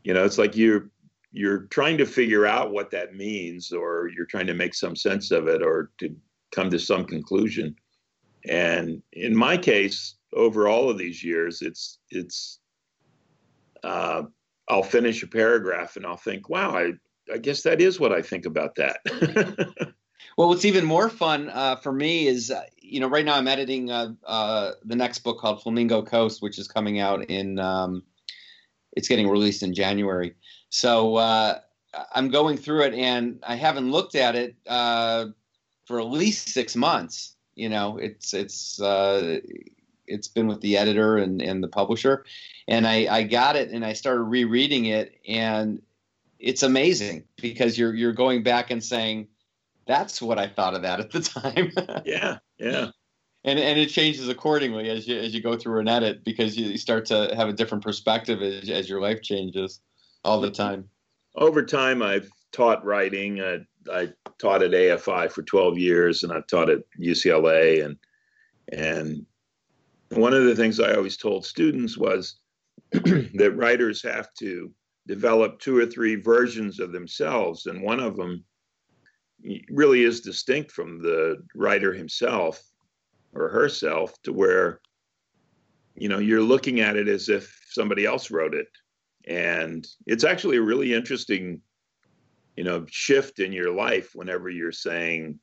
you 0.03 0.13
know, 0.13 0.25
it's 0.25 0.37
like 0.37 0.55
you're, 0.57 0.89
you're 1.31 1.67
trying 1.67 1.97
to 1.97 2.05
figure 2.05 2.45
out 2.45 2.71
what 2.71 2.91
that 2.91 3.15
means, 3.15 3.71
or 3.71 4.09
you're 4.15 4.25
trying 4.25 4.47
to 4.47 4.53
make 4.53 4.73
some 4.73 4.95
sense 4.95 5.31
of 5.31 5.47
it, 5.47 5.61
or 5.61 5.91
to 5.99 6.15
come 6.51 6.69
to 6.69 6.79
some 6.79 7.05
conclusion. 7.05 7.75
And 8.45 9.01
in 9.13 9.35
my 9.35 9.57
case, 9.57 10.15
over 10.33 10.67
all 10.67 10.89
of 10.89 10.97
these 10.97 11.23
years, 11.23 11.61
it's 11.61 11.99
it's 12.09 12.59
uh, 13.83 14.23
I'll 14.67 14.83
finish 14.83 15.23
a 15.23 15.27
paragraph 15.27 15.95
and 15.95 16.05
I'll 16.05 16.17
think, 16.17 16.49
wow, 16.49 16.75
I 16.75 16.93
I 17.31 17.37
guess 17.37 17.61
that 17.63 17.81
is 17.81 17.99
what 17.99 18.11
I 18.11 18.21
think 18.21 18.45
about 18.45 18.75
that. 18.75 18.97
well, 20.37 20.49
what's 20.49 20.65
even 20.65 20.85
more 20.85 21.09
fun 21.09 21.49
uh, 21.49 21.75
for 21.77 21.91
me 21.91 22.27
is, 22.27 22.51
uh, 22.51 22.63
you 22.77 22.99
know, 22.99 23.07
right 23.07 23.25
now 23.25 23.35
I'm 23.35 23.47
editing 23.47 23.89
uh, 23.91 24.13
uh, 24.25 24.71
the 24.83 24.95
next 24.95 25.19
book 25.19 25.39
called 25.39 25.61
Flamingo 25.61 26.01
Coast, 26.01 26.41
which 26.41 26.59
is 26.59 26.67
coming 26.67 26.99
out 26.99 27.23
in, 27.29 27.59
um, 27.59 28.03
it's 28.93 29.07
getting 29.07 29.29
released 29.29 29.63
in 29.63 29.73
January. 29.73 30.35
So 30.69 31.15
uh, 31.15 31.59
I'm 32.13 32.29
going 32.29 32.57
through 32.57 32.83
it 32.83 32.93
and 32.93 33.39
I 33.43 33.55
haven't 33.55 33.91
looked 33.91 34.15
at 34.15 34.35
it 34.35 34.55
for 34.65 35.99
at 35.99 36.07
least 36.07 36.49
six 36.49 36.75
months. 36.75 37.35
You 37.55 37.69
know, 37.69 37.97
it's, 37.97 38.33
it's, 38.33 38.79
it's 40.07 40.27
been 40.27 40.47
with 40.47 40.61
the 40.61 40.77
editor 40.77 41.17
and, 41.17 41.41
and 41.41 41.63
the 41.63 41.67
publisher. 41.67 42.25
And 42.67 42.87
I, 42.87 43.07
I 43.09 43.23
got 43.23 43.55
it 43.55 43.71
and 43.71 43.85
I 43.85 43.93
started 43.93 44.23
rereading 44.23 44.85
it 44.85 45.19
and 45.27 45.81
it's 46.43 46.61
amazing 46.61 47.23
because 47.41 47.77
you're 47.77 47.95
you're 47.95 48.13
going 48.13 48.43
back 48.43 48.69
and 48.69 48.83
saying, 48.83 49.29
"That's 49.87 50.21
what 50.21 50.37
I 50.37 50.47
thought 50.47 50.75
of 50.75 50.81
that 50.81 50.99
at 50.99 51.11
the 51.11 51.21
time." 51.21 51.71
yeah, 52.05 52.39
yeah. 52.59 52.89
And 53.45 53.57
and 53.57 53.79
it 53.79 53.87
changes 53.87 54.27
accordingly 54.27 54.89
as 54.89 55.07
you 55.07 55.17
as 55.17 55.33
you 55.33 55.41
go 55.41 55.57
through 55.57 55.79
an 55.79 55.87
edit 55.87 56.25
because 56.25 56.57
you 56.57 56.77
start 56.77 57.05
to 57.07 57.33
have 57.35 57.47
a 57.47 57.53
different 57.53 57.83
perspective 57.83 58.41
as 58.41 58.69
as 58.69 58.89
your 58.89 59.01
life 59.01 59.21
changes 59.21 59.79
all 60.25 60.41
the 60.41 60.51
time. 60.51 60.89
Over 61.35 61.65
time, 61.65 62.03
I've 62.03 62.29
taught 62.51 62.83
writing. 62.85 63.41
I, 63.41 63.59
I 63.91 64.09
taught 64.37 64.63
at 64.63 64.71
AFI 64.71 65.31
for 65.31 65.43
12 65.43 65.77
years, 65.77 66.23
and 66.23 66.31
I've 66.31 66.47
taught 66.47 66.69
at 66.69 66.79
UCLA. 66.99 67.85
And 67.85 67.97
and 68.71 69.25
one 70.17 70.33
of 70.33 70.45
the 70.45 70.55
things 70.55 70.79
I 70.79 70.93
always 70.93 71.17
told 71.17 71.45
students 71.45 71.97
was 71.97 72.37
that 72.91 73.53
writers 73.55 74.01
have 74.03 74.33
to 74.39 74.71
develop 75.07 75.59
two 75.59 75.77
or 75.77 75.85
three 75.85 76.15
versions 76.15 76.79
of 76.79 76.91
themselves, 76.91 77.65
and 77.65 77.81
one 77.81 77.99
of 77.99 78.15
them 78.15 78.43
really 79.69 80.03
is 80.03 80.21
distinct 80.21 80.71
from 80.71 81.01
the 81.01 81.43
writer 81.55 81.93
himself 81.93 82.63
or 83.33 83.49
herself 83.49 84.13
to 84.23 84.31
where 84.31 84.79
you 85.95 86.07
know 86.07 86.19
you're 86.19 86.41
looking 86.41 86.79
at 86.79 86.95
it 86.95 87.07
as 87.07 87.29
if 87.29 87.59
somebody 87.69 88.05
else 88.05 88.31
wrote 88.31 88.53
it. 88.53 88.67
And 89.25 89.85
it's 90.05 90.23
actually 90.23 90.57
a 90.57 90.61
really 90.61 90.93
interesting 90.93 91.61
you 92.55 92.63
know 92.63 92.85
shift 92.89 93.39
in 93.39 93.51
your 93.51 93.71
life 93.71 94.11
whenever 94.13 94.49
you're 94.49 94.71
saying 94.71 95.39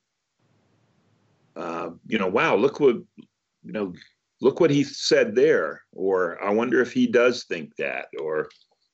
uh, 1.57 1.91
you 2.07 2.19
know 2.19 2.29
wow 2.29 2.55
look 2.55 2.81
what 2.81 2.97
you 2.97 3.73
know 3.73 3.93
look 4.41 4.61
what 4.61 4.71
he 4.71 4.85
said 4.85 5.35
there 5.35 5.83
or 5.93 6.43
i 6.43 6.51
wonder 6.51 6.81
if 6.81 6.93
he 6.93 7.07
does 7.07 7.45
think 7.45 7.75
that 7.77 8.07
or 8.19 8.49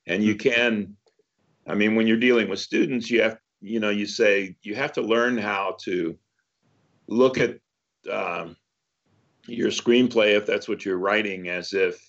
and 0.07 0.23
you 0.23 0.35
can 0.35 0.95
i 1.67 1.75
mean 1.75 1.95
when 1.95 2.07
you're 2.07 2.17
dealing 2.17 2.49
with 2.49 2.59
students 2.59 3.11
you 3.11 3.23
have 3.23 3.39
you 3.61 3.81
know 3.81 3.91
you 3.91 4.07
say 4.07 4.57
you 4.63 4.75
have 4.75 4.93
to 4.93 5.03
learn 5.03 5.37
how 5.37 5.77
to 5.83 6.17
look 7.09 7.39
at 7.39 7.59
um, 8.11 8.57
your 9.47 9.71
screenplay 9.71 10.37
if 10.37 10.47
that's 10.47 10.69
what 10.69 10.85
you're 10.85 10.99
writing 10.99 11.49
as 11.49 11.73
if 11.73 12.01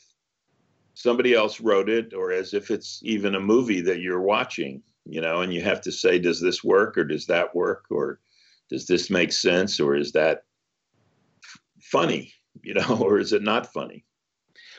somebody 0.94 1.34
else 1.34 1.62
wrote 1.62 1.90
it 1.90 2.14
or 2.14 2.32
as 2.32 2.54
if 2.54 2.72
it's 2.72 3.00
even 3.04 3.36
a 3.36 3.40
movie 3.40 3.82
that 3.82 4.02
you're 4.02 4.22
watching 4.22 4.82
you 5.06 5.22
know 5.22 5.42
and 5.42 5.54
you 5.54 5.62
have 5.62 5.82
to 5.82 5.92
say 5.92 6.20
does 6.20 6.42
this 6.42 6.64
work 6.64 6.98
or 6.98 7.04
does 7.04 7.26
that 7.26 7.54
work 7.56 7.86
or 7.90 8.20
does 8.70 8.86
this 8.86 9.10
make 9.10 9.32
sense 9.32 9.80
or 9.80 9.96
is 9.96 10.12
that 10.12 10.44
f- 11.44 11.60
funny 11.82 12.34
you 12.64 12.74
know 12.74 12.98
or 13.02 13.20
is 13.20 13.34
it 13.34 13.42
not 13.42 13.72
funny 13.72 14.06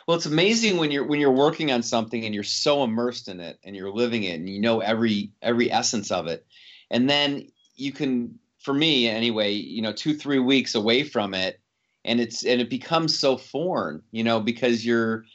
well, 0.09 0.17
it's 0.17 0.25
amazing 0.25 0.79
when 0.79 0.91
you're 0.91 1.05
when 1.05 1.21
you're 1.21 1.31
working 1.31 1.71
on 1.71 1.83
something 1.83 2.25
and 2.25 2.35
you're 2.35 2.43
so 2.43 2.83
immersed 2.83 3.29
in 3.29 3.41
it 3.41 3.59
and 3.63 3.77
you're 3.77 3.93
living 3.93 4.25
it 4.25 4.37
and 4.37 4.49
you 4.49 4.59
know 4.59 4.81
every 4.81 5.33
every 5.43 5.71
essence 5.71 6.11
of 6.11 6.27
it, 6.29 6.47
and 6.91 7.11
then 7.11 7.49
you 7.77 7.93
can, 7.93 8.39
for 8.59 8.73
me 8.73 9.07
anyway, 9.07 9.53
you 9.53 9.83
know, 9.83 9.93
two 9.93 10.15
three 10.15 10.39
weeks 10.39 10.75
away 10.75 11.05
from 11.05 11.35
it, 11.35 11.61
and 12.07 12.21
it's 12.21 12.43
and 12.43 12.59
it 12.59 12.71
becomes 12.71 13.19
so 13.19 13.37
foreign, 13.37 14.03
you 14.11 14.25
know, 14.25 14.41
because 14.41 14.83
you're 14.83 15.27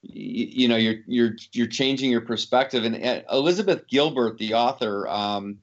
you, 0.00 0.66
know 0.66 0.76
you're 0.76 1.02
you're 1.06 1.36
you're 1.52 1.66
changing 1.66 2.10
your 2.10 2.22
perspective. 2.22 2.84
And 2.84 3.24
Elizabeth 3.30 3.86
Gilbert, 3.86 4.38
the 4.38 4.54
author. 4.54 5.06
Um, 5.08 5.58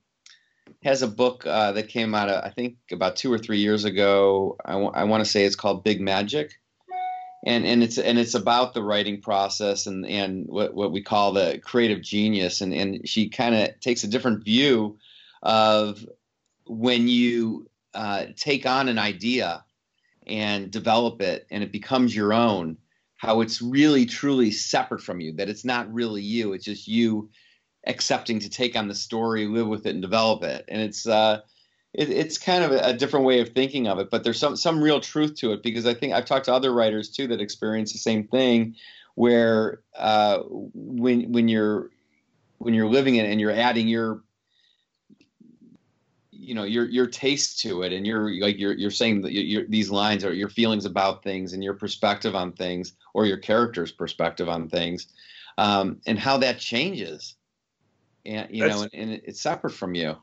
has 0.84 1.01
a 1.01 1.07
book 1.07 1.45
uh, 1.45 1.72
that 1.74 1.89
came 1.89 2.15
out, 2.15 2.30
uh, 2.30 2.41
I 2.43 2.49
think, 2.49 2.78
about 2.91 3.15
two 3.15 3.32
or 3.32 3.38
three 3.38 3.59
years 3.59 3.86
ago. 3.86 4.57
I, 4.63 4.74
w- 4.74 4.91
I 4.93 5.03
want 5.05 5.24
to 5.24 5.30
say 5.30 5.43
it's 5.45 5.55
called 5.55 5.84
Big 5.84 6.01
Magic, 6.01 6.59
and 7.45 7.65
and 7.65 7.84
it's 7.84 7.97
and 7.97 8.20
it's 8.20 8.34
about 8.34 8.74
the 8.74 8.84
writing 8.84 9.22
process 9.22 9.88
and 9.88 10.05
and 10.05 10.45
what 10.47 10.74
what 10.74 10.91
we 10.91 11.01
call 11.01 11.34
the 11.34 11.59
creative 11.63 12.01
genius 12.01 12.61
and 12.61 12.74
and 12.74 13.07
she 13.07 13.30
kind 13.30 13.55
of 13.55 13.80
takes 13.80 14.03
a 14.03 14.07
different 14.07 14.43
view 14.43 14.97
of 15.41 16.05
when 16.65 17.07
you 17.07 17.70
uh, 17.93 18.26
take 18.36 18.65
on 18.65 18.89
an 18.89 18.99
idea 18.99 19.63
and 20.28 20.70
develop 20.70 21.22
it 21.22 21.47
and 21.49 21.63
it 21.63 21.72
becomes 21.72 22.15
your 22.15 22.34
own 22.34 22.78
how 23.15 23.41
it's 23.41 23.61
really 23.61 24.05
truly 24.05 24.51
separate 24.51 25.01
from 25.01 25.20
you 25.20 25.34
that 25.34 25.49
it's 25.49 25.65
not 25.65 25.91
really 25.93 26.22
you 26.22 26.53
it's 26.53 26.65
just 26.65 26.88
you 26.88 27.30
accepting 27.90 28.40
to 28.40 28.50
take 28.50 28.76
on 28.76 28.88
the 28.88 28.96
story 28.96 29.48
live 29.48 29.68
with 29.68 29.86
it 29.86 29.94
and 29.94 30.02
develop 30.02 30.44
it. 30.44 30.64
And 30.68 30.82
it's 30.82 31.08
uh 31.08 31.42
it, 31.94 32.10
it's 32.10 32.38
kind 32.38 32.64
of 32.64 32.72
a, 32.72 32.94
different 32.94 33.26
way 33.26 33.40
of 33.40 33.50
thinking 33.50 33.88
of 33.88 33.98
it, 33.98 34.12
but 34.12 34.24
there's 34.24 34.40
some 34.40 34.56
some 34.56 34.82
real 34.82 35.00
truth 35.00 35.36
to 35.36 35.54
it 35.54 35.64
because 35.64 35.86
I 35.86 35.94
think 35.94 36.14
I've 36.14 36.26
talked 36.26 36.46
to 36.46 36.54
other 36.54 36.72
writers 36.72 37.10
too 37.10 37.28
that 37.28 37.42
experience 37.42 37.92
the 37.92 37.98
same 37.98 38.28
thing, 38.28 38.76
where 39.16 39.82
uh, 39.98 40.40
when 40.50 41.32
when 41.32 41.48
you're 41.48 41.90
when 42.60 42.74
you're 42.74 42.90
living 42.90 43.16
it 43.16 43.26
and 43.26 43.42
you're 43.42 43.52
adding 43.52 43.88
your 43.88 44.22
you 46.32 46.54
know 46.54 46.64
your 46.64 46.86
your 46.86 47.08
taste 47.08 47.60
to 47.62 47.82
it 47.82 47.92
and 47.92 48.06
you're 48.06 48.40
like 48.40 48.60
you're 48.60 48.74
you're 48.74 48.92
saying 48.92 49.22
that 49.22 49.34
you're, 49.34 49.66
these 49.66 49.90
lines 49.90 50.24
are 50.24 50.34
your 50.34 50.50
feelings 50.50 50.86
about 50.86 51.24
things 51.24 51.54
and 51.54 51.64
your 51.64 51.74
perspective 51.74 52.36
on 52.36 52.52
things 52.52 52.94
or 53.14 53.26
your 53.26 53.38
character's 53.38 53.92
perspective 53.92 54.48
on 54.48 54.70
things 54.70 55.08
um, 55.58 56.00
and 56.06 56.18
how 56.18 56.38
that 56.38 56.60
changes 56.60 57.36
and 58.30 58.56
you 58.56 58.64
That's, 58.64 58.76
know 58.76 58.88
and, 58.94 59.12
and 59.12 59.22
it's 59.26 59.42
separate 59.42 59.74
from 59.74 59.96
you 59.96 60.16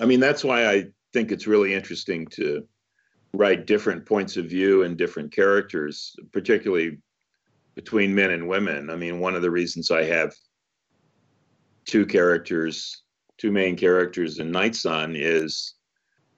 I 0.00 0.06
mean, 0.06 0.20
that's 0.20 0.44
why 0.44 0.68
I 0.68 0.84
think 1.12 1.32
it's 1.32 1.46
really 1.46 1.74
interesting 1.74 2.26
to 2.28 2.66
write 3.34 3.66
different 3.66 4.06
points 4.06 4.36
of 4.36 4.46
view 4.46 4.84
and 4.84 4.96
different 4.96 5.32
characters, 5.32 6.14
particularly 6.32 6.98
between 7.74 8.14
men 8.14 8.30
and 8.30 8.48
women. 8.48 8.90
I 8.90 8.96
mean, 8.96 9.20
one 9.20 9.34
of 9.34 9.42
the 9.42 9.50
reasons 9.50 9.90
I 9.90 10.04
have 10.04 10.34
two 11.84 12.06
characters, 12.06 13.02
two 13.38 13.50
main 13.50 13.76
characters 13.76 14.38
in 14.38 14.50
Night 14.50 14.74
Son 14.74 15.14
is 15.16 15.74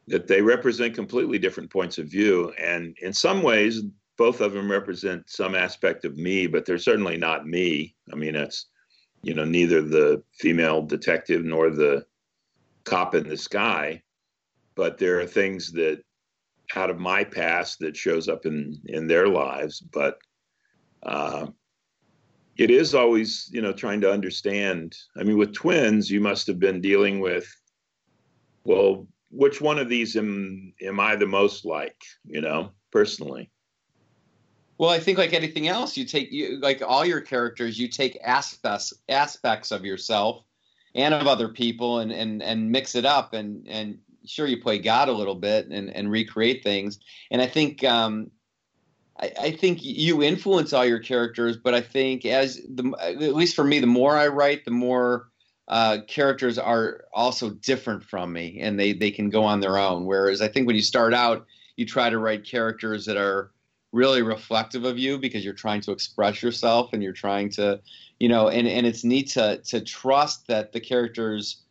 that 0.09 0.27
they 0.27 0.43
represent 0.43 0.95
completely 0.95 1.39
different 1.39 1.71
points 1.71 1.99
of 1.99 2.09
view. 2.09 2.53
And 2.59 2.97
in 3.01 3.13
some 3.13 3.43
ways, 3.43 3.83
both 4.17 4.41
of 4.41 4.53
them 4.53 4.71
represent 4.71 5.31
some 5.31 5.55
aspect 5.55 6.05
of 6.05 6.17
me, 6.17 6.47
but 6.47 6.67
they're 6.67 6.79
certainly 6.79 7.17
not 7.17 7.47
me. 7.47 7.95
I 8.13 8.17
mean, 8.17 8.35
it's, 8.35 8.67
you 9.23 9.35
know, 9.35 9.45
neither 9.45 9.83
the 9.83 10.23
female 10.39 10.83
detective 10.83 11.45
nor 11.45 11.71
the 11.71 12.05
cop 12.85 13.15
in 13.15 13.29
the 13.29 13.37
sky, 13.37 14.03
but 14.75 14.99
there 14.99 15.21
are 15.21 15.27
things 15.27 15.73
that 15.73 16.03
out 16.77 16.91
of 16.91 16.99
my 16.99 17.25
past 17.25 17.81
that 17.81 17.97
shows 17.97 18.29
up 18.29 18.47
in 18.47 18.81
in 18.87 19.07
their 19.07 19.29
lives. 19.29 19.81
But 19.81 20.19
uh, 21.03 21.49
it 22.57 22.71
is 22.71 22.95
always, 22.95 23.51
you 23.53 23.63
know, 23.63 23.73
trying 23.73 24.01
to 24.03 24.13
understand. 24.13 24.97
I 25.17 25.23
mean, 25.23 25.39
with 25.39 25.55
twins, 25.55 26.11
you 26.11 26.21
must 26.21 26.47
have 26.47 26.59
been 26.59 26.81
dealing 26.81 27.21
with, 27.21 27.49
well, 28.65 29.07
which 29.31 29.61
one 29.61 29.79
of 29.79 29.89
these 29.89 30.17
am 30.17 30.73
am 30.83 31.01
I 31.01 31.17
the 31.17 31.27
most 31.27 31.65
like? 31.65 32.01
You 32.25 32.41
know, 32.41 32.71
personally. 32.91 33.51
Well, 34.81 34.89
I 34.89 34.99
think 34.99 35.19
like 35.19 35.35
anything 35.35 35.69
else, 35.69 35.95
you 35.95 36.07
take 36.07 36.33
you 36.33 36.57
like 36.57 36.81
all 36.81 37.05
your 37.05 37.21
characters, 37.21 37.79
you 37.79 37.87
take 37.87 38.19
aspects 38.25 38.95
aspects 39.11 39.73
of 39.73 39.85
yourself 39.85 40.43
and 40.95 41.13
of 41.13 41.27
other 41.27 41.51
people 41.51 41.99
and 41.99 42.11
and 42.11 42.43
and 42.43 42.73
mix 42.73 42.95
it 42.95 43.05
up 43.05 43.35
and 43.35 43.69
and 43.69 43.99
sure 44.25 44.47
you 44.47 44.63
play 44.63 44.79
God 44.79 45.11
a 45.11 45.13
little 45.13 45.35
bit 45.35 45.69
and 45.69 45.91
and 45.91 46.11
recreate 46.11 46.65
things. 46.65 46.99
And 47.31 47.43
I 47.43 47.47
think 47.47 47.85
um, 47.85 48.31
I, 49.21 49.31
I 49.39 49.51
think 49.51 49.81
you 49.83 50.23
influence 50.23 50.73
all 50.73 50.87
your 50.87 50.99
characters, 50.99 51.59
but 51.59 51.75
I 51.75 51.83
think 51.83 52.25
as 52.25 52.57
the 52.67 52.91
at 53.03 53.35
least 53.35 53.55
for 53.55 53.65
me, 53.65 53.81
the 53.81 53.87
more 53.87 54.17
I 54.17 54.29
write, 54.29 54.65
the 54.65 54.71
more 54.71 55.29
uh, 55.69 55.99
characters 56.09 56.59
are 56.59 57.05
also 57.13 57.51
different 57.51 58.03
from 58.03 58.33
me, 58.33 58.59
and 58.63 58.81
they 58.81 58.95
they 58.95 59.11
can 59.11 59.29
go 59.29 59.45
on 59.45 59.61
their 59.61 59.77
own. 59.77 60.07
Whereas 60.07 60.41
I 60.41 60.49
think 60.49 60.67
when 60.67 60.77
you 60.77 60.81
start 60.81 61.13
out, 61.13 61.45
you 61.77 61.85
try 61.85 62.09
to 62.09 62.17
write 62.17 62.47
characters 62.47 63.05
that 63.05 63.19
are 63.19 63.51
really 63.93 64.23
reflective 64.23 64.85
of 64.85 64.99
you 64.99 65.19
because 65.19 65.45
you're 65.45 65.55
trying 65.55 65.81
to 65.83 65.93
express 65.93 66.43
yourself 66.43 66.93
and 66.93 67.03
you're 67.03 67.13
trying 67.13 67.51
to, 67.51 67.81
you 68.19 68.29
know, 68.29 68.49
and, 68.49 68.69
and 68.69 68.87
it's 68.87 69.05
neat 69.05 69.29
to 69.31 69.59
to 69.59 69.81
trust 69.81 70.47
that 70.47 70.73
the 70.73 70.81
characters 70.81 71.63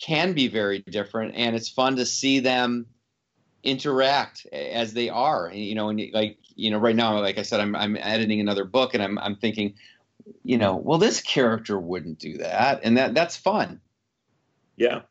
can 0.00 0.32
be 0.32 0.48
very 0.48 0.80
different 0.80 1.34
and 1.36 1.54
it's 1.54 1.68
fun 1.68 1.96
to 1.96 2.04
see 2.04 2.40
them 2.40 2.86
interact 3.62 4.46
as 4.52 4.92
they 4.92 5.08
are 5.08 5.50
you 5.54 5.74
know 5.74 5.88
and 5.88 6.02
like 6.12 6.36
you 6.56 6.70
know 6.70 6.78
right 6.78 6.96
now 6.96 7.16
like 7.20 7.38
i 7.38 7.42
said 7.42 7.60
i'm, 7.60 7.76
I'm 7.76 7.96
editing 7.96 8.40
another 8.40 8.64
book 8.64 8.94
and 8.94 9.02
I'm, 9.02 9.18
I'm 9.18 9.36
thinking 9.36 9.74
you 10.42 10.58
know 10.58 10.74
well 10.74 10.98
this 10.98 11.20
character 11.20 11.78
wouldn't 11.78 12.18
do 12.18 12.38
that 12.38 12.80
and 12.82 12.96
that 12.96 13.14
that's 13.14 13.36
fun. 13.36 13.80
Yeah 14.76 15.02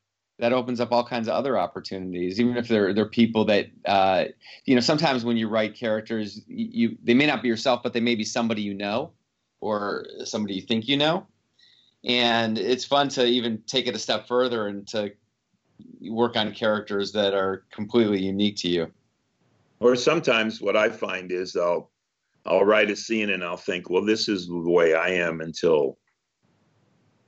that 0.42 0.52
opens 0.52 0.82
up 0.82 0.92
all 0.92 1.06
kinds 1.06 1.30
of 1.30 1.34
other 1.34 1.58
opportunities 1.58 2.40
even 2.40 2.58
if 2.58 2.68
they're 2.68 2.94
they're 2.94 3.06
people 3.06 3.46
that 3.46 3.68
uh, 3.86 4.26
you 4.66 4.76
know 4.76 4.82
sometimes 4.82 5.24
when 5.24 5.38
you 5.38 5.48
write 5.48 5.76
characters 5.76 6.42
you 6.48 6.98
they 7.04 7.14
may 7.14 7.26
not 7.26 7.42
be 7.42 7.48
yourself 7.48 7.82
but 7.82 7.94
they 7.94 8.02
may 8.02 8.16
be 8.16 8.26
somebody 8.26 8.62
you 8.62 8.74
know 8.74 9.12
or 9.62 10.06
somebody 10.26 10.56
you 10.56 10.62
think 10.62 10.88
you 10.88 10.98
know 10.98 11.26
and 12.04 12.58
it's 12.58 12.84
fun 12.84 13.10
to 13.10 13.26
even 13.26 13.62
take 13.68 13.88
it 13.88 13.96
a 13.96 14.00
step 14.00 14.28
further 14.28 14.68
and 14.68 14.88
to 14.88 15.12
work 16.10 16.36
on 16.36 16.54
characters 16.54 17.12
that 17.12 17.34
are 17.34 17.64
completely 17.72 18.20
unique 18.20 18.56
to 18.58 18.68
you. 18.68 18.92
Or 19.80 19.96
sometimes 19.96 20.62
what 20.62 20.76
I 20.76 20.90
find 20.90 21.32
is 21.32 21.56
I'll 21.56 21.92
I'll 22.46 22.66
write 22.66 22.90
a 22.90 22.96
scene 22.96 23.30
and 23.30 23.44
I'll 23.44 23.58
think, 23.58 23.90
well, 23.90 24.04
this 24.04 24.28
is 24.28 24.48
the 24.48 24.70
way 24.70 24.96
I 24.96 25.10
am 25.10 25.42
until 25.42 25.98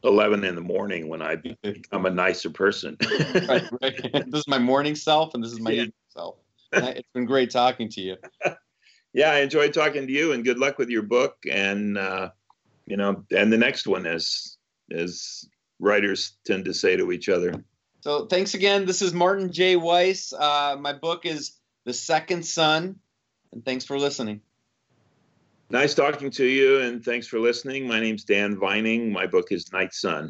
eleven 0.04 0.44
in 0.44 0.56
the 0.56 0.62
morning 0.62 1.08
when 1.08 1.22
I 1.22 1.36
become 1.36 2.06
a 2.06 2.10
nicer 2.10 2.50
person. 2.50 2.98
right, 3.48 3.64
right. 3.82 4.14
This 4.28 4.42
is 4.42 4.48
my 4.48 4.60
morning 4.60 4.96
self, 4.96 5.34
and 5.34 5.44
this 5.44 5.52
is 5.52 5.60
my 5.60 5.72
yeah. 5.72 5.82
evening 5.82 5.94
self. 6.10 6.36
It's 6.74 7.10
been 7.14 7.26
great 7.26 7.52
talking 7.52 7.90
to 7.90 8.02
you. 8.02 8.18
yeah, 9.14 9.32
I 9.32 9.40
enjoyed 9.40 9.74
talking 9.74 10.08
to 10.08 10.14
you, 10.14 10.32
and 10.32 10.44
good 10.44 10.58
luck 10.58 10.78
with 10.78 10.90
your 10.90 11.04
book, 11.04 11.38
and 11.50 11.98
uh, 11.98 12.30
you 12.86 12.98
know, 12.98 13.24
and 13.36 13.54
the 13.54 13.58
next 13.58 13.88
one, 13.88 14.06
as 14.06 14.58
as 14.92 15.46
writers 15.80 16.38
tend 16.46 16.66
to 16.66 16.74
say 16.74 16.96
to 16.96 17.12
each 17.12 17.30
other. 17.30 17.64
So 18.02 18.26
thanks 18.26 18.54
again. 18.54 18.86
This 18.86 19.02
is 19.02 19.14
Martin 19.14 19.52
J. 19.52 19.76
Weiss. 19.76 20.34
Uh, 20.34 20.76
my 20.80 20.94
book 20.94 21.26
is 21.26 21.54
The 21.86 21.94
Second 21.94 22.46
Son, 22.46 23.00
and 23.52 23.64
thanks 23.64 23.86
for 23.86 23.98
listening. 23.98 24.42
Nice 25.70 25.96
talking 25.96 26.30
to 26.32 26.46
you, 26.46 26.82
and 26.82 27.04
thanks 27.04 27.26
for 27.26 27.40
listening. 27.40 27.88
My 27.88 28.00
name's 28.00 28.26
Dan 28.26 28.58
Vining. 28.60 29.12
My 29.12 29.26
book 29.26 29.52
is 29.52 29.72
Night 29.72 29.94
Son. 29.94 30.28